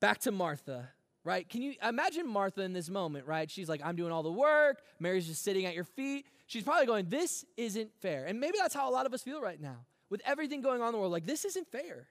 Back 0.00 0.18
to 0.20 0.32
Martha 0.32 0.90
right? 1.26 1.48
Can 1.48 1.60
you 1.60 1.74
imagine 1.86 2.26
Martha 2.26 2.62
in 2.62 2.72
this 2.72 2.88
moment, 2.88 3.26
right? 3.26 3.50
She's 3.50 3.68
like, 3.68 3.80
I'm 3.84 3.96
doing 3.96 4.12
all 4.12 4.22
the 4.22 4.32
work. 4.32 4.80
Mary's 5.00 5.26
just 5.26 5.42
sitting 5.42 5.66
at 5.66 5.74
your 5.74 5.84
feet. 5.84 6.24
She's 6.46 6.62
probably 6.62 6.86
going, 6.86 7.08
This 7.08 7.44
isn't 7.56 7.90
fair. 8.00 8.24
And 8.24 8.40
maybe 8.40 8.56
that's 8.58 8.74
how 8.74 8.88
a 8.88 8.92
lot 8.92 9.04
of 9.04 9.12
us 9.12 9.22
feel 9.22 9.42
right 9.42 9.60
now 9.60 9.84
with 10.08 10.22
everything 10.24 10.62
going 10.62 10.80
on 10.80 10.88
in 10.88 10.92
the 10.92 10.98
world. 10.98 11.12
Like, 11.12 11.26
this 11.26 11.44
isn't 11.44 11.66
fair. 11.66 12.06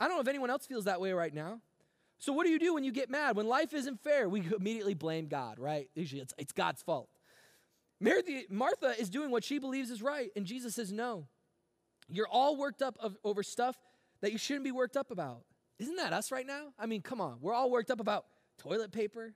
I 0.00 0.08
don't 0.08 0.16
know 0.16 0.20
if 0.20 0.28
anyone 0.28 0.50
else 0.50 0.66
feels 0.66 0.84
that 0.84 1.00
way 1.00 1.12
right 1.12 1.32
now. 1.32 1.60
So, 2.18 2.32
what 2.32 2.44
do 2.44 2.50
you 2.50 2.58
do 2.58 2.74
when 2.74 2.82
you 2.82 2.90
get 2.90 3.08
mad? 3.08 3.36
When 3.36 3.46
life 3.46 3.72
isn't 3.72 4.02
fair, 4.02 4.28
we 4.28 4.42
immediately 4.56 4.94
blame 4.94 5.28
God, 5.28 5.60
right? 5.60 5.88
Usually 5.94 6.20
it's, 6.20 6.34
it's 6.36 6.52
God's 6.52 6.82
fault. 6.82 7.08
Martha 8.50 9.00
is 9.00 9.08
doing 9.08 9.30
what 9.30 9.44
she 9.44 9.60
believes 9.60 9.90
is 9.90 10.02
right, 10.02 10.30
and 10.34 10.44
Jesus 10.44 10.74
says, 10.74 10.92
No. 10.92 11.28
You're 12.12 12.28
all 12.28 12.56
worked 12.56 12.82
up 12.82 12.96
of, 13.00 13.16
over 13.24 13.42
stuff 13.42 13.76
that 14.20 14.32
you 14.32 14.38
shouldn't 14.38 14.64
be 14.64 14.72
worked 14.72 14.96
up 14.96 15.10
about. 15.10 15.42
Isn't 15.78 15.96
that 15.96 16.12
us 16.12 16.30
right 16.30 16.46
now? 16.46 16.68
I 16.78 16.86
mean, 16.86 17.02
come 17.02 17.20
on. 17.20 17.38
We're 17.40 17.54
all 17.54 17.70
worked 17.70 17.90
up 17.90 18.00
about 18.00 18.26
toilet 18.58 18.92
paper. 18.92 19.34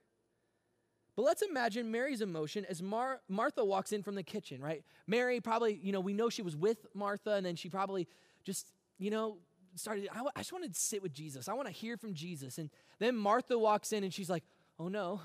But 1.15 1.23
let's 1.23 1.41
imagine 1.41 1.91
Mary's 1.91 2.21
emotion 2.21 2.63
as 2.69 2.81
Mar- 2.81 3.21
Martha 3.27 3.65
walks 3.65 3.91
in 3.91 4.03
from 4.03 4.13
the 4.13 4.23
kitchen, 4.23 4.61
right? 4.61 4.83
Mary 5.07 5.41
probably, 5.41 5.79
you 5.81 5.91
know, 5.91 5.99
we 5.99 6.13
know 6.13 6.29
she 6.29 6.43
was 6.43 6.55
with 6.55 6.85
Martha, 6.93 7.33
and 7.33 7.45
then 7.45 7.55
she 7.55 7.69
probably 7.69 8.07
just, 8.43 8.71
you 8.99 9.09
know, 9.09 9.37
started, 9.75 10.09
I, 10.13 10.21
I 10.35 10.39
just 10.39 10.53
want 10.53 10.71
to 10.71 10.79
sit 10.79 11.01
with 11.01 11.13
Jesus. 11.13 11.49
I 11.49 11.53
want 11.53 11.67
to 11.67 11.73
hear 11.73 11.97
from 11.97 12.13
Jesus. 12.13 12.59
And 12.59 12.69
then 12.99 13.15
Martha 13.15 13.57
walks 13.57 13.91
in 13.93 14.03
and 14.03 14.13
she's 14.13 14.29
like, 14.29 14.43
oh 14.79 14.87
no, 14.87 15.21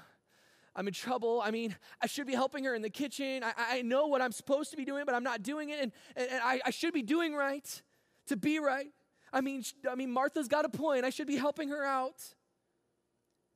I'm 0.75 0.89
in 0.89 0.95
trouble. 0.95 1.43
I 1.45 1.51
mean, 1.51 1.77
I 2.01 2.07
should 2.07 2.27
be 2.27 2.35
helping 2.35 2.65
her 2.65 2.75
in 2.75 2.83
the 2.83 2.91
kitchen. 2.91 3.45
I, 3.45 3.53
I 3.57 3.83
know 3.83 4.07
what 4.07 4.23
I'm 4.23 4.33
supposed 4.33 4.71
to 4.71 4.77
be 4.77 4.85
doing, 4.85 5.05
but 5.05 5.15
I'm 5.15 5.25
not 5.25 5.43
doing 5.43 5.69
it. 5.69 5.81
And, 5.81 5.93
and, 6.17 6.31
and 6.31 6.41
I, 6.43 6.61
I 6.65 6.71
should 6.71 6.95
be 6.95 7.03
doing 7.03 7.35
right 7.35 7.83
to 8.27 8.37
be 8.37 8.59
right. 8.59 8.89
I 9.33 9.41
mean, 9.41 9.65
I 9.91 9.95
mean, 9.95 10.11
Martha's 10.11 10.49
got 10.49 10.65
a 10.65 10.69
point. 10.69 11.05
I 11.05 11.11
should 11.11 11.27
be 11.27 11.37
helping 11.37 11.69
her 11.69 11.85
out. 11.85 12.23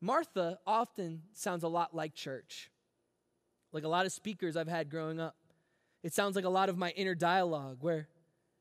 Martha 0.00 0.59
often 0.66 1.22
sounds 1.33 1.62
a 1.64 1.68
lot 1.68 1.94
like 1.94 2.14
church, 2.14 2.70
like 3.72 3.85
a 3.85 3.88
lot 3.88 4.07
of 4.07 4.12
speakers 4.12 4.57
I've 4.57 4.68
had 4.68 4.90
growing 4.90 5.20
up. 5.20 5.37
It 6.02 6.12
sounds 6.12 6.37
like 6.37 6.44
a 6.44 6.50
lot 6.50 6.68
of 6.68 6.76
my 6.76 6.90
inner 6.90 7.14
dialogue 7.14 7.79
where 7.81 8.09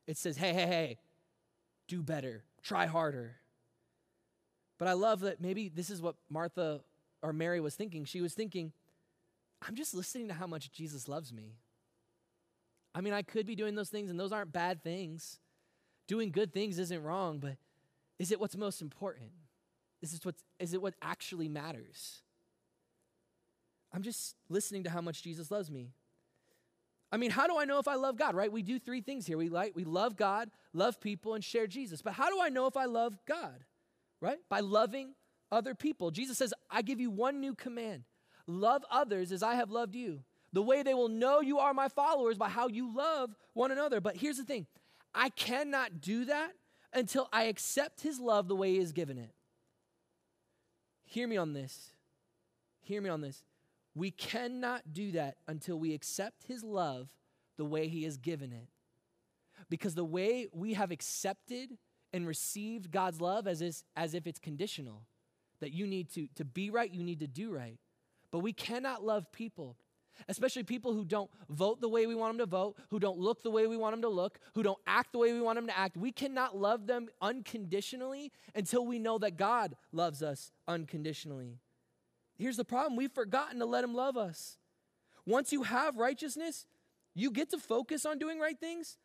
it 0.08 0.18
says, 0.18 0.38
hey, 0.38 0.54
hey, 0.54 0.65
hey, 0.65 0.98
do 1.88 2.02
better, 2.02 2.44
try 2.63 2.86
harder. 2.86 3.36
But 4.78 4.88
I 4.88 4.94
love 4.94 5.22
that 5.22 5.41
maybe 5.41 5.70
this 5.70 5.89
is 5.89 6.02
what 6.02 6.15
Martha 6.30 6.82
or 7.26 7.34
Mary 7.34 7.60
was 7.60 7.76
thinking. 7.76 8.06
She 8.06 8.22
was 8.22 8.34
thinking, 8.34 8.72
I'm 9.68 9.76
just 9.76 9.96
listening 9.96 10.28
to 10.28 10.36
how 10.36 10.46
much 10.46 10.72
Jesus 10.72 11.08
loves 11.08 11.34
me. 11.34 11.56
I 12.94 13.02
mean, 13.02 13.14
I 13.14 13.24
could 13.24 13.48
be 13.48 13.56
doing 13.56 13.74
those 13.74 13.90
things, 13.90 14.12
and 14.12 14.20
those 14.20 14.32
aren't 14.32 14.54
bad 14.54 14.84
things. 14.84 15.40
Doing 16.08 16.30
good 16.30 16.54
things 16.54 16.78
isn't 16.78 17.04
wrong, 17.04 17.40
but 17.40 17.58
is 18.20 18.32
it 18.32 18.40
what's 18.40 18.56
most 18.56 18.82
important? 18.82 19.32
Is 20.04 20.12
this 20.12 20.24
what, 20.24 20.36
is 20.60 20.74
it 20.74 20.82
what 20.82 20.94
actually 21.02 21.50
matters? 21.50 22.22
I'm 23.92 24.04
just 24.04 24.36
listening 24.48 24.84
to 24.84 24.92
how 24.92 25.02
much 25.02 25.24
Jesus 25.24 25.50
loves 25.50 25.72
me. 25.72 25.90
I 27.12 27.18
mean, 27.18 27.32
how 27.32 27.48
do 27.48 27.58
I 27.58 27.66
know 27.66 27.80
if 27.80 27.88
I 27.88 27.96
love 27.96 28.18
God, 28.18 28.36
right? 28.36 28.52
We 28.52 28.62
do 28.62 28.78
three 28.78 29.02
things 29.02 29.26
here. 29.26 29.38
We 29.38 29.50
like 29.50 29.76
we 29.76 29.84
love 29.84 30.16
God, 30.16 30.50
love 30.74 31.00
people, 31.00 31.34
and 31.34 31.44
share 31.44 31.66
Jesus. 31.66 32.02
But 32.02 32.14
how 32.14 32.30
do 32.30 32.42
I 32.42 32.50
know 32.50 32.68
if 32.68 32.78
I 32.78 32.86
love 32.86 33.18
God? 33.26 33.64
Right? 34.22 34.38
By 34.50 34.60
loving 34.60 35.14
other 35.56 35.74
people. 35.74 36.12
Jesus 36.12 36.38
says, 36.38 36.54
I 36.70 36.82
give 36.82 37.00
you 37.00 37.10
one 37.10 37.39
new 37.39 37.56
command. 37.56 38.04
Love 38.48 38.84
others 38.91 39.32
as 39.32 39.41
I 39.41 39.56
have 39.56 39.72
loved 39.72 39.96
you. 39.96 40.22
The 40.54 40.62
way 40.62 40.84
they 40.84 40.94
will 40.94 41.10
know 41.10 41.41
you 41.41 41.60
are 41.60 41.74
my 41.74 41.89
followers 41.89 42.38
by 42.38 42.50
how 42.50 42.68
you 42.68 42.96
love 42.96 43.36
one 43.54 43.72
another. 43.72 44.00
But 44.00 44.18
here's 44.18 44.38
the 44.38 44.44
thing 44.44 44.68
I 45.13 45.30
cannot 45.30 46.02
do 46.02 46.26
that 46.26 46.52
until 46.94 47.28
I 47.34 47.44
accept 47.46 48.02
his 48.02 48.20
love 48.20 48.48
the 48.48 48.56
way 48.56 48.74
he 48.74 48.80
has 48.80 48.91
given 48.91 49.18
it. 49.18 49.32
Hear 51.06 51.28
me 51.28 51.38
on 51.38 51.54
this. 51.54 51.91
Hear 52.82 53.02
me 53.02 53.10
on 53.10 53.22
this. 53.22 53.44
We 53.96 54.12
cannot 54.12 54.94
do 54.94 55.12
that 55.13 55.38
until 55.48 55.80
we 55.80 55.94
accept 55.94 56.44
His 56.44 56.63
love 56.63 57.08
the 57.58 57.65
way 57.65 57.88
He 57.88 58.04
has 58.04 58.18
given 58.18 58.52
it. 58.52 58.68
Because 59.70 59.96
the 59.96 60.06
way 60.06 60.48
we 60.52 60.74
have 60.74 60.91
accepted 60.91 61.78
and 62.13 62.28
received 62.28 62.91
God's 62.91 63.22
love 63.22 63.48
as, 63.48 63.62
is, 63.62 63.84
as 63.96 64.13
if 64.13 64.28
it's 64.28 64.39
conditional, 64.39 65.04
that 65.60 65.72
you 65.72 65.88
need 65.88 66.10
to, 66.13 66.28
to 66.36 66.46
be 66.46 66.70
right, 66.70 66.91
you 66.91 67.04
need 67.04 67.20
to 67.20 67.28
do 67.28 67.52
right. 67.52 67.78
But 68.32 68.39
we 68.39 68.54
cannot 68.54 69.04
love 69.04 69.32
people 69.32 69.78
especially 70.28 70.63
people 70.63 70.94
who 70.94 71.06
don't 71.06 71.30
vote 71.50 71.82
the 71.82 71.89
way 71.89 72.06
we 72.06 72.15
want 72.15 72.32
them 72.32 72.46
to 72.46 72.50
vote, 72.50 72.78
who 72.89 73.00
don't 73.00 73.18
look 73.18 73.44
the 73.44 73.52
way 73.52 73.68
we 73.68 73.78
want 73.78 73.94
them 73.94 74.02
to 74.02 74.10
look, 74.10 74.39
who 74.54 74.63
don't 74.63 74.80
act 74.88 75.12
the 75.12 75.18
way 75.18 75.34
we 75.34 75.41
want 75.41 75.58
them 75.58 75.68
to 75.68 75.78
act. 75.78 75.98
We 75.98 76.12
cannot 76.12 76.58
love 76.58 76.88
them 76.88 77.08
unconditionally 77.22 78.32
until 78.54 78.86
we 78.86 79.00
know 79.00 79.18
that 79.20 79.38
God 79.38 79.76
loves 79.91 80.24
us 80.24 80.52
unconditionally. 80.68 81.60
Here's 82.38 82.58
the 82.58 82.65
problem 82.65 82.96
we've 82.96 83.12
forgotten 83.12 83.60
to 83.60 83.65
let 83.65 83.84
Him 83.84 83.94
love 83.94 84.18
us. 84.18 84.58
Once 85.26 85.52
you 85.52 85.63
have 85.63 85.98
righteousness, 85.98 86.65
you 87.13 87.32
get 87.32 87.50
to 87.52 87.58
focus 87.58 88.06
on 88.06 88.20
doing 88.20 88.39
right 88.39 88.60
things, 88.60 88.98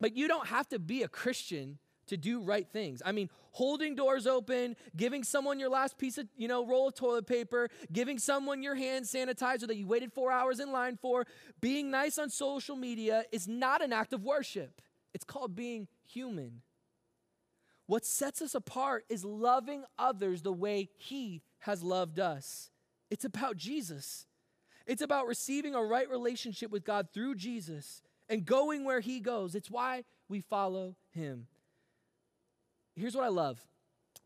but 0.00 0.16
you 0.16 0.28
don't 0.28 0.48
have 0.48 0.68
to 0.70 0.78
be 0.78 1.02
a 1.02 1.08
Christian 1.08 1.78
to 2.10 2.16
do 2.16 2.40
right 2.40 2.68
things. 2.68 3.02
I 3.04 3.12
mean, 3.12 3.30
holding 3.52 3.94
doors 3.94 4.26
open, 4.26 4.76
giving 4.96 5.24
someone 5.24 5.58
your 5.58 5.70
last 5.70 5.98
piece 5.98 6.18
of, 6.18 6.28
you 6.36 6.46
know, 6.46 6.66
roll 6.66 6.88
of 6.88 6.94
toilet 6.94 7.26
paper, 7.26 7.68
giving 7.92 8.18
someone 8.18 8.62
your 8.62 8.74
hand 8.74 9.06
sanitizer 9.06 9.66
that 9.66 9.76
you 9.76 9.86
waited 9.86 10.12
four 10.12 10.30
hours 10.30 10.60
in 10.60 10.70
line 10.70 10.98
for, 11.00 11.26
being 11.60 11.90
nice 11.90 12.18
on 12.18 12.30
social 12.30 12.76
media 12.76 13.24
is 13.32 13.48
not 13.48 13.82
an 13.82 13.92
act 13.92 14.12
of 14.12 14.22
worship. 14.22 14.82
It's 15.14 15.24
called 15.24 15.56
being 15.56 15.88
human. 16.06 16.62
What 17.86 18.04
sets 18.04 18.40
us 18.40 18.54
apart 18.54 19.04
is 19.08 19.24
loving 19.24 19.84
others 19.98 20.42
the 20.42 20.52
way 20.52 20.90
He 20.96 21.42
has 21.60 21.82
loved 21.82 22.20
us. 22.20 22.70
It's 23.10 23.24
about 23.24 23.56
Jesus. 23.56 24.26
It's 24.86 25.02
about 25.02 25.26
receiving 25.26 25.74
a 25.74 25.82
right 25.82 26.08
relationship 26.08 26.70
with 26.70 26.84
God 26.84 27.08
through 27.12 27.34
Jesus 27.34 28.02
and 28.28 28.44
going 28.44 28.84
where 28.84 29.00
He 29.00 29.18
goes. 29.18 29.56
It's 29.56 29.70
why 29.70 30.04
we 30.28 30.40
follow 30.40 30.94
Him. 31.10 31.48
Here's 32.96 33.14
what 33.14 33.24
I 33.24 33.28
love. 33.28 33.60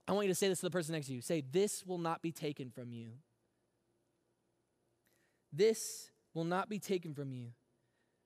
I 0.07 0.12
want 0.12 0.27
you 0.27 0.33
to 0.33 0.38
say 0.38 0.48
this 0.48 0.61
to 0.61 0.66
the 0.66 0.70
person 0.70 0.94
next 0.94 1.07
to 1.07 1.14
you. 1.14 1.20
Say, 1.20 1.42
This 1.48 1.85
will 1.87 1.98
not 1.98 2.22
be 2.22 2.33
taken 2.33 2.70
from 2.70 2.92
you. 2.92 3.12
This 5.53 6.11
will 6.35 6.44
not 6.44 6.68
be 6.68 6.79
taken 6.79 7.14
from 7.14 7.33
you. 7.33 7.53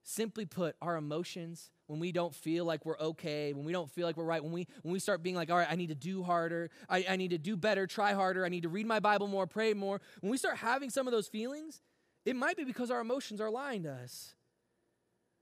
Simply 0.03 0.47
put, 0.47 0.75
our 0.81 0.97
emotions, 0.97 1.71
when 1.87 2.01
we 2.01 2.13
don't 2.13 2.35
feel 2.35 2.65
like 2.65 2.87
we're 2.87 2.99
okay, 2.99 3.53
when 3.53 3.67
we 3.67 3.73
don't 3.73 3.91
feel 3.91 4.07
like 4.07 4.17
we're 4.17 4.25
right, 4.25 4.43
when 4.43 4.53
we 4.53 4.67
when 4.83 4.93
we 4.93 4.99
start 4.99 5.23
being 5.23 5.37
like, 5.37 5.51
all 5.51 5.59
right, 5.59 5.69
I 5.71 5.75
need 5.75 5.89
to 5.89 5.95
do 5.95 6.23
harder, 6.23 6.71
I, 6.89 7.05
I 7.09 7.17
need 7.17 7.31
to 7.31 7.39
do 7.39 7.57
better, 7.57 7.87
try 7.87 8.15
harder, 8.15 8.45
I 8.45 8.49
need 8.49 8.63
to 8.63 8.71
read 8.71 8.87
my 8.87 9.01
Bible 9.01 9.27
more, 9.27 9.47
pray 9.47 9.75
more. 9.75 10.01
When 10.21 10.31
we 10.31 10.39
start 10.39 10.57
having 10.57 10.89
some 10.89 11.07
of 11.07 11.13
those 11.13 11.29
feelings, 11.29 11.83
it 12.25 12.37
might 12.37 12.57
be 12.57 12.65
because 12.65 12.91
our 12.91 13.01
emotions 13.01 13.41
are 13.41 13.51
lying 13.51 13.83
to 13.83 13.93
us. 13.93 14.35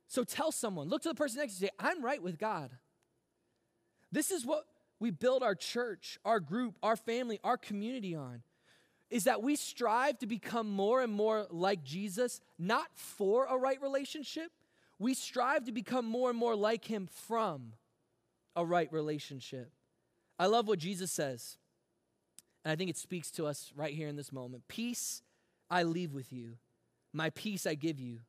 So 0.09 0.25
tell 0.25 0.51
someone, 0.51 0.89
look 0.89 1.03
to 1.03 1.09
the 1.09 1.15
person 1.15 1.39
next 1.39 1.59
to 1.59 1.63
you, 1.63 1.67
say, 1.69 1.73
I'm 1.79 2.05
right 2.05 2.23
with 2.23 2.39
God. 2.39 2.71
This 4.11 4.31
is 4.31 4.45
what 4.45 4.65
we 4.99 5.11
build 5.11 5.43
our 5.43 5.55
church, 5.55 6.19
our 6.25 6.41
group, 6.41 6.77
our 6.83 6.97
family, 6.97 7.39
our 7.45 7.57
community 7.57 8.15
on 8.15 8.43
is 9.11 9.25
that 9.25 9.43
we 9.43 9.57
strive 9.57 10.19
to 10.19 10.27
become 10.27 10.69
more 10.69 11.01
and 11.01 11.13
more 11.13 11.47
like 11.51 11.85
Jesus, 11.85 12.41
not 12.59 12.89
for 12.95 13.47
a 13.47 13.57
right 13.57 13.81
relationship. 13.81 14.51
We 14.99 15.15
strive 15.15 15.65
to 15.67 15.73
become 15.73 16.07
more 16.07 16.31
and 16.31 16.39
more 16.39 16.57
like 16.57 16.85
him 16.85 17.09
from 17.27 17.75
a 18.57 18.65
right 18.65 18.93
relationship. 18.93 19.71
I 20.39 20.47
love 20.47 20.67
what 20.67 20.79
Jesus 20.79 21.13
says, 21.13 21.57
and 22.65 22.73
I 22.73 22.77
think 22.77 22.91
it 22.91 22.97
speaks 22.97 23.31
to 23.33 23.47
us 23.47 23.73
right 23.77 23.95
here 23.95 24.09
in 24.09 24.17
this 24.17 24.33
moment. 24.33 24.65
Peace 24.69 25.23
I 25.71 25.85
leave 25.85 26.13
with 26.13 26.33
you, 26.33 26.57
my 27.13 27.31
peace 27.31 27.67
I 27.67 27.75
give 27.75 28.01
you. 28.01 28.21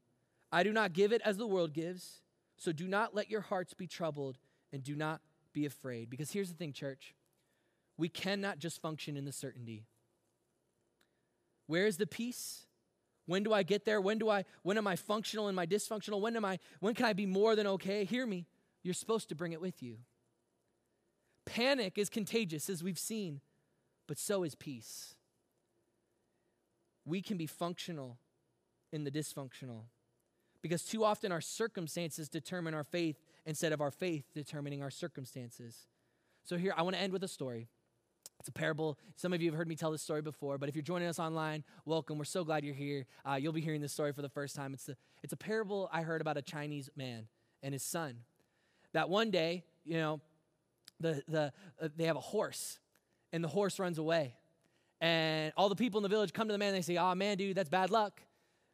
I 0.51 0.63
do 0.63 0.71
not 0.71 0.93
give 0.93 1.11
it 1.11 1.21
as 1.25 1.37
the 1.37 1.47
world 1.47 1.73
gives, 1.73 2.21
so 2.55 2.71
do 2.71 2.87
not 2.87 3.15
let 3.15 3.29
your 3.29 3.41
hearts 3.41 3.73
be 3.73 3.87
troubled 3.87 4.37
and 4.71 4.83
do 4.83 4.95
not 4.95 5.21
be 5.57 5.65
afraid. 5.65 6.09
Because 6.09 6.31
here's 6.31 6.49
the 6.49 6.55
thing, 6.55 6.71
church 6.71 7.13
we 7.97 8.09
cannot 8.09 8.59
just 8.59 8.79
function 8.79 9.17
in 9.17 9.25
the 9.25 9.31
certainty. 9.31 9.87
Where 11.65 11.87
is 11.87 11.97
the 11.97 12.05
peace? 12.05 12.67
When 13.25 13.41
do 13.41 13.51
I 13.51 13.63
get 13.63 13.85
there? 13.85 13.99
When 13.99 14.19
do 14.19 14.29
I 14.29 14.45
when 14.61 14.77
am 14.77 14.85
I 14.85 14.95
functional 14.95 15.47
and 15.47 15.55
my 15.55 15.65
dysfunctional? 15.65 16.21
When 16.21 16.35
am 16.35 16.45
I 16.45 16.59
when 16.79 16.93
can 16.93 17.07
I 17.07 17.13
be 17.13 17.25
more 17.25 17.55
than 17.55 17.65
okay? 17.67 18.05
Hear 18.05 18.25
me. 18.27 18.45
You're 18.83 18.93
supposed 18.93 19.29
to 19.29 19.35
bring 19.35 19.51
it 19.51 19.59
with 19.59 19.81
you. 19.81 19.97
Panic 21.45 21.97
is 21.97 22.09
contagious 22.09 22.69
as 22.69 22.83
we've 22.83 22.99
seen, 22.99 23.41
but 24.07 24.17
so 24.17 24.43
is 24.43 24.53
peace. 24.53 25.15
We 27.03 27.21
can 27.21 27.37
be 27.37 27.47
functional 27.47 28.19
in 28.93 29.03
the 29.05 29.11
dysfunctional. 29.11 29.85
Because 30.61 30.83
too 30.83 31.03
often 31.03 31.31
our 31.31 31.41
circumstances 31.41 32.29
determine 32.29 32.73
our 32.73 32.83
faith 32.83 33.17
instead 33.45 33.71
of 33.73 33.81
our 33.81 33.91
faith 33.91 34.25
determining 34.33 34.81
our 34.81 34.89
circumstances. 34.89 35.87
So, 36.43 36.57
here, 36.57 36.73
I 36.75 36.81
want 36.81 36.95
to 36.95 37.01
end 37.01 37.13
with 37.13 37.23
a 37.23 37.27
story. 37.27 37.67
It's 38.39 38.49
a 38.49 38.51
parable. 38.51 38.97
Some 39.15 39.33
of 39.33 39.41
you 39.41 39.49
have 39.49 39.57
heard 39.57 39.67
me 39.67 39.75
tell 39.75 39.91
this 39.91 40.01
story 40.01 40.21
before, 40.21 40.57
but 40.57 40.69
if 40.69 40.75
you're 40.75 40.83
joining 40.83 41.07
us 41.07 41.19
online, 41.19 41.63
welcome. 41.85 42.17
We're 42.17 42.25
so 42.25 42.43
glad 42.43 42.63
you're 42.63 42.75
here. 42.75 43.05
Uh, 43.25 43.35
you'll 43.35 43.53
be 43.53 43.61
hearing 43.61 43.81
this 43.81 43.93
story 43.93 44.13
for 44.13 44.21
the 44.21 44.29
first 44.29 44.55
time. 44.55 44.73
It's, 44.73 44.87
a, 44.89 44.95
it's 45.23 45.33
a 45.33 45.37
parable 45.37 45.89
I 45.91 46.01
heard 46.03 46.21
about 46.21 46.37
a 46.37 46.41
Chinese 46.41 46.89
man 46.95 47.27
and 47.63 47.73
his 47.73 47.83
son. 47.83 48.17
That 48.93 49.09
one 49.09 49.31
day, 49.31 49.63
you 49.85 49.97
know, 49.97 50.21
the, 50.99 51.23
the, 51.27 51.51
uh, 51.81 51.89
they 51.95 52.05
have 52.05 52.15
a 52.15 52.21
horse, 52.21 52.79
and 53.33 53.43
the 53.43 53.47
horse 53.47 53.79
runs 53.79 53.97
away. 53.97 54.35
And 54.99 55.53
all 55.57 55.69
the 55.69 55.75
people 55.75 55.99
in 55.99 56.03
the 56.03 56.09
village 56.09 56.33
come 56.33 56.47
to 56.47 56.51
the 56.51 56.57
man 56.57 56.69
and 56.69 56.77
they 56.77 56.81
say, 56.81 56.97
Oh, 56.97 57.13
man, 57.13 57.37
dude, 57.37 57.55
that's 57.55 57.69
bad 57.69 57.91
luck. 57.91 58.21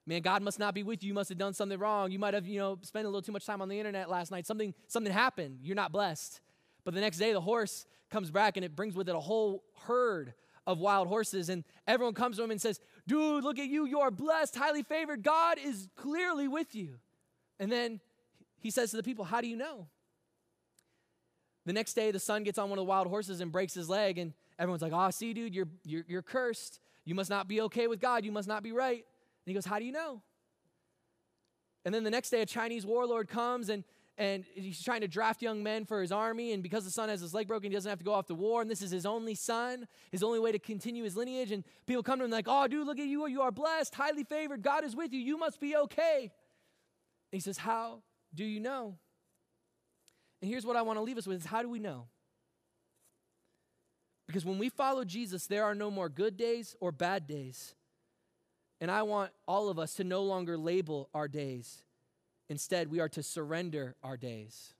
Man, 0.05 0.21
God 0.21 0.41
must 0.41 0.59
not 0.59 0.73
be 0.73 0.83
with 0.83 1.01
you. 1.01 1.09
You 1.09 1.13
must 1.13 1.29
have 1.29 1.37
done 1.37 1.53
something 1.53 1.79
wrong. 1.79 2.11
You 2.11 2.19
might 2.19 2.33
have, 2.33 2.45
you 2.45 2.59
know, 2.59 2.77
spent 2.81 3.05
a 3.05 3.09
little 3.09 3.21
too 3.21 3.31
much 3.31 3.45
time 3.45 3.61
on 3.61 3.69
the 3.69 3.77
internet 3.77 4.09
last 4.09 4.31
night. 4.31 4.45
Something, 4.45 4.73
something 4.87 5.13
happened. 5.13 5.59
You're 5.61 5.75
not 5.75 5.91
blessed. 5.91 6.41
But 6.83 6.93
the 6.93 6.99
next 6.99 7.17
day, 7.17 7.31
the 7.31 7.41
horse 7.41 7.85
comes 8.09 8.29
back 8.29 8.57
and 8.57 8.65
it 8.65 8.75
brings 8.75 8.95
with 8.95 9.07
it 9.07 9.15
a 9.15 9.19
whole 9.19 9.63
herd 9.85 10.33
of 10.67 10.79
wild 10.79 11.07
horses. 11.07 11.47
And 11.47 11.63
everyone 11.87 12.13
comes 12.13 12.37
to 12.37 12.43
him 12.43 12.51
and 12.51 12.61
says, 12.61 12.81
Dude, 13.07 13.43
look 13.43 13.59
at 13.59 13.67
you. 13.67 13.85
You 13.85 14.01
are 14.01 14.11
blessed, 14.11 14.55
highly 14.55 14.83
favored. 14.83 15.23
God 15.23 15.57
is 15.63 15.87
clearly 15.95 16.49
with 16.49 16.75
you. 16.75 16.95
And 17.59 17.71
then 17.71 18.01
he 18.59 18.71
says 18.71 18.91
to 18.91 18.97
the 18.97 19.03
people, 19.03 19.23
How 19.23 19.39
do 19.39 19.47
you 19.47 19.55
know? 19.55 19.87
The 21.65 21.73
next 21.73 21.93
day, 21.93 22.11
the 22.11 22.19
son 22.19 22.43
gets 22.43 22.57
on 22.57 22.69
one 22.69 22.77
of 22.77 22.85
the 22.85 22.89
wild 22.89 23.07
horses 23.07 23.39
and 23.39 23.53
breaks 23.53 23.73
his 23.73 23.87
leg. 23.89 24.17
And 24.17 24.33
everyone's 24.59 24.81
like, 24.81 24.93
Oh, 24.93 25.09
see, 25.11 25.33
dude, 25.33 25.55
you're, 25.55 25.69
you're, 25.85 26.03
you're 26.07 26.21
cursed. 26.21 26.81
You 27.05 27.15
must 27.15 27.29
not 27.29 27.47
be 27.47 27.61
okay 27.61 27.87
with 27.87 28.01
God. 28.01 28.25
You 28.25 28.31
must 28.33 28.49
not 28.49 28.63
be 28.63 28.73
right. 28.73 29.05
And 29.45 29.51
he 29.51 29.53
goes, 29.53 29.65
How 29.65 29.79
do 29.79 29.85
you 29.85 29.91
know? 29.91 30.21
And 31.85 31.93
then 31.93 32.03
the 32.03 32.11
next 32.11 32.29
day, 32.29 32.41
a 32.41 32.45
Chinese 32.45 32.85
warlord 32.85 33.27
comes 33.27 33.69
and 33.69 33.83
and 34.15 34.45
he's 34.53 34.83
trying 34.83 35.01
to 35.01 35.07
draft 35.07 35.41
young 35.41 35.63
men 35.63 35.85
for 35.85 35.99
his 35.99 36.11
army. 36.11 36.51
And 36.51 36.61
because 36.61 36.85
the 36.85 36.91
son 36.91 37.09
has 37.09 37.19
his 37.19 37.33
leg 37.33 37.47
broken, 37.47 37.71
he 37.71 37.75
doesn't 37.75 37.89
have 37.89 37.97
to 37.97 38.05
go 38.05 38.13
off 38.13 38.27
to 38.27 38.35
war. 38.35 38.61
And 38.61 38.69
this 38.69 38.83
is 38.83 38.91
his 38.91 39.07
only 39.07 39.33
son, 39.33 39.87
his 40.11 40.21
only 40.21 40.39
way 40.39 40.51
to 40.51 40.59
continue 40.59 41.03
his 41.03 41.17
lineage. 41.17 41.51
And 41.51 41.63
people 41.87 42.03
come 42.03 42.19
to 42.19 42.25
him 42.25 42.31
like, 42.31 42.45
"Oh, 42.47 42.67
dude, 42.67 42.85
look 42.85 42.99
at 42.99 43.07
you! 43.07 43.27
You 43.27 43.41
are 43.41 43.51
blessed, 43.51 43.95
highly 43.95 44.23
favored. 44.23 44.61
God 44.61 44.83
is 44.83 44.95
with 44.95 45.13
you. 45.13 45.19
You 45.19 45.37
must 45.37 45.59
be 45.59 45.75
okay." 45.75 46.21
And 46.21 46.29
he 47.31 47.39
says, 47.39 47.57
"How 47.57 48.03
do 48.33 48.45
you 48.45 48.59
know?" 48.59 48.99
And 50.41 50.51
here's 50.51 50.65
what 50.65 50.75
I 50.75 50.83
want 50.83 50.97
to 50.97 51.03
leave 51.03 51.17
us 51.17 51.25
with: 51.25 51.39
is 51.39 51.45
how 51.47 51.63
do 51.63 51.69
we 51.69 51.79
know? 51.79 52.07
Because 54.27 54.45
when 54.45 54.59
we 54.59 54.69
follow 54.69 55.03
Jesus, 55.03 55.47
there 55.47 55.63
are 55.63 55.75
no 55.75 55.89
more 55.89 56.07
good 56.07 56.37
days 56.37 56.75
or 56.79 56.91
bad 56.91 57.25
days. 57.25 57.73
And 58.83 58.91
I 58.91 59.01
want 59.01 59.31
all 59.47 59.69
of 59.69 59.79
us 59.79 59.95
to 59.95 60.03
no 60.03 60.21
longer 60.21 60.57
label 60.57 61.09
our 61.15 61.27
days 61.27 61.81
Instead, 62.49 62.91
we 62.91 62.99
are 62.99 63.09
to 63.09 63.23
surrender 63.23 63.95
our 64.03 64.17
days. 64.17 64.73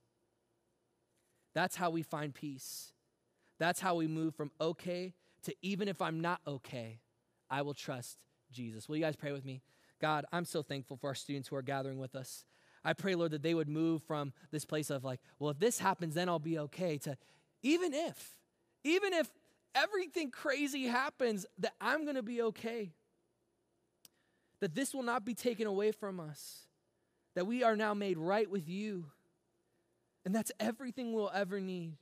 That's 1.56 1.76
how 1.76 1.90
we 1.90 2.04
find 2.04 2.34
peace. 2.34 2.94
That's 3.60 3.80
how 3.80 3.96
we 3.96 4.08
move 4.08 4.36
from 4.36 4.52
okay 4.60 5.14
to 5.44 5.56
even 5.62 5.88
if 5.88 6.02
I'm 6.02 6.22
not 6.22 6.42
okay, 6.48 7.00
I 7.50 7.62
will 7.62 7.74
trust 7.74 8.18
Jesus. 8.52 8.88
Will 8.88 8.98
you 8.98 9.04
guys 9.04 9.16
pray 9.16 9.32
with 9.32 9.46
me? 9.46 9.62
God, 10.02 10.26
I'm 10.32 10.46
so 10.46 10.62
thankful 10.62 10.98
for 10.98 11.08
our 11.08 11.16
students 11.16 11.48
who 11.48 11.56
are 11.56 11.62
gathering 11.62 12.00
with 12.00 12.16
us. 12.16 12.46
I 12.84 12.94
pray, 12.94 13.16
Lord, 13.16 13.32
that 13.32 13.44
they 13.44 13.54
would 13.54 13.70
move 13.70 14.04
from 14.04 14.34
this 14.52 14.66
place 14.66 14.90
of 14.90 15.04
like, 15.04 15.22
well, 15.40 15.52
if 15.52 15.60
this 15.60 15.80
happens, 15.80 16.16
then 16.16 16.28
I'll 16.28 16.40
be 16.40 16.60
okay, 16.60 16.98
to 17.00 17.18
even 17.62 17.94
if, 17.94 18.38
even 18.84 19.14
if 19.14 19.30
everything 19.74 20.32
crazy 20.32 20.88
happens, 20.88 21.46
that 21.60 21.74
I'm 21.80 22.06
to 22.06 22.24
be 22.24 22.42
okay. 22.42 22.92
That 24.64 24.76
this 24.76 24.94
will 24.94 25.04
not 25.04 25.26
be 25.26 25.34
taken 25.34 25.68
away 25.68 25.92
from 25.92 26.22
us 26.22 26.68
that 27.36 27.46
we 27.46 27.64
are 27.64 27.76
now 27.76 27.94
made 27.94 28.18
right 28.18 28.50
with 28.50 28.70
you. 28.70 29.08
And 30.24 30.34
that's 30.34 30.54
everything 30.58 31.12
we'll 31.12 31.30
ever 31.34 31.60
need. 31.60 31.98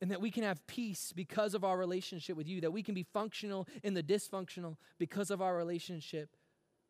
And 0.00 0.10
that 0.10 0.22
we 0.22 0.30
can 0.30 0.42
have 0.42 0.66
peace 0.66 1.12
because 1.14 1.52
of 1.52 1.64
our 1.64 1.76
relationship 1.76 2.34
with 2.34 2.48
you, 2.48 2.62
that 2.62 2.72
we 2.72 2.82
can 2.82 2.94
be 2.94 3.02
functional 3.02 3.68
in 3.82 3.92
the 3.92 4.02
dysfunctional 4.02 4.76
because 4.98 5.30
of 5.30 5.42
our 5.42 5.54
relationship 5.54 6.30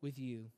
with 0.01 0.17
you. 0.17 0.51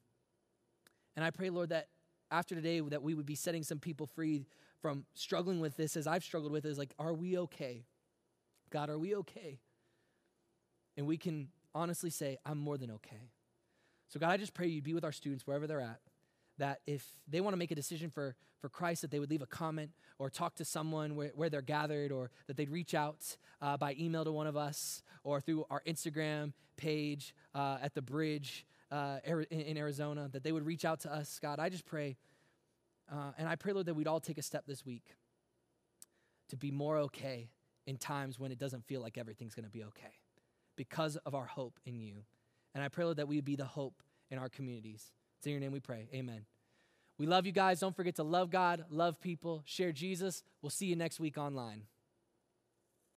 And 1.15 1.25
I 1.25 1.31
pray, 1.31 1.49
Lord, 1.49 1.69
that 1.69 1.87
after 2.29 2.53
today 2.53 2.81
that 2.81 3.01
we 3.01 3.15
would 3.15 3.25
be 3.25 3.33
setting 3.33 3.63
some 3.63 3.79
people 3.79 4.05
free 4.05 4.45
from 4.79 5.05
struggling 5.15 5.59
with 5.59 5.75
this 5.75 5.97
as 5.97 6.05
I've 6.05 6.23
struggled 6.23 6.51
with 6.51 6.65
is 6.65 6.77
like, 6.77 6.93
are 6.99 7.15
we 7.15 7.35
okay? 7.39 7.87
God, 8.69 8.91
are 8.91 8.99
we 8.99 9.15
okay? 9.15 9.57
And 10.97 11.07
we 11.07 11.17
can 11.17 11.47
honestly 11.73 12.11
say, 12.11 12.37
I'm 12.45 12.59
more 12.59 12.77
than 12.77 12.91
okay. 12.91 13.31
So, 14.09 14.19
God, 14.19 14.31
I 14.31 14.37
just 14.37 14.53
pray 14.53 14.67
you'd 14.67 14.83
be 14.83 14.93
with 14.93 15.05
our 15.05 15.11
students 15.11 15.45
wherever 15.47 15.67
they're 15.67 15.81
at 15.81 16.01
that 16.57 16.81
if 16.85 17.05
they 17.27 17.41
want 17.41 17.53
to 17.53 17.57
make 17.57 17.71
a 17.71 17.75
decision 17.75 18.09
for, 18.09 18.35
for 18.59 18.69
Christ, 18.69 19.01
that 19.01 19.11
they 19.11 19.19
would 19.19 19.29
leave 19.29 19.41
a 19.41 19.47
comment 19.47 19.91
or 20.19 20.29
talk 20.29 20.55
to 20.55 20.65
someone 20.65 21.15
where, 21.15 21.31
where 21.35 21.49
they're 21.49 21.61
gathered, 21.61 22.11
or 22.11 22.29
that 22.47 22.57
they'd 22.57 22.69
reach 22.69 22.93
out 22.93 23.37
uh, 23.61 23.77
by 23.77 23.95
email 23.97 24.25
to 24.25 24.31
one 24.31 24.47
of 24.47 24.57
us 24.57 25.01
or 25.23 25.39
through 25.39 25.65
our 25.69 25.81
Instagram 25.87 26.53
page 26.75 27.33
uh, 27.55 27.77
at 27.81 27.93
the 27.93 28.01
bridge 28.01 28.65
uh, 28.91 29.19
in 29.49 29.77
Arizona, 29.77 30.29
that 30.31 30.43
they 30.43 30.51
would 30.51 30.65
reach 30.65 30.85
out 30.85 30.99
to 31.01 31.13
us. 31.13 31.39
God, 31.41 31.59
I 31.59 31.69
just 31.69 31.85
pray, 31.85 32.17
uh, 33.11 33.31
and 33.37 33.47
I 33.47 33.55
pray, 33.55 33.73
Lord, 33.73 33.85
that 33.85 33.93
we'd 33.93 34.07
all 34.07 34.19
take 34.19 34.37
a 34.37 34.43
step 34.43 34.65
this 34.67 34.85
week 34.85 35.15
to 36.49 36.57
be 36.57 36.71
more 36.71 36.97
okay 36.97 37.49
in 37.87 37.97
times 37.97 38.39
when 38.39 38.51
it 38.51 38.57
doesn't 38.57 38.85
feel 38.85 39.01
like 39.01 39.17
everything's 39.17 39.55
going 39.55 39.65
to 39.65 39.71
be 39.71 39.83
okay 39.83 40.13
because 40.75 41.15
of 41.17 41.35
our 41.35 41.45
hope 41.45 41.79
in 41.85 41.99
you. 41.99 42.23
And 42.73 42.83
I 42.83 42.87
pray, 42.87 43.03
Lord, 43.03 43.17
that 43.17 43.27
we 43.27 43.35
would 43.35 43.45
be 43.45 43.55
the 43.55 43.65
hope 43.65 44.01
in 44.29 44.37
our 44.37 44.49
communities. 44.49 45.11
It's 45.37 45.47
in 45.47 45.51
your 45.51 45.61
name 45.61 45.71
we 45.71 45.79
pray. 45.79 46.07
Amen. 46.13 46.45
We 47.17 47.25
love 47.25 47.45
you 47.45 47.51
guys. 47.51 47.79
Don't 47.79 47.95
forget 47.95 48.15
to 48.15 48.23
love 48.23 48.49
God, 48.49 48.85
love 48.89 49.19
people, 49.19 49.63
share 49.65 49.91
Jesus. 49.91 50.43
We'll 50.61 50.69
see 50.69 50.85
you 50.85 50.95
next 50.95 51.19
week 51.19 51.37
online. 51.37 51.83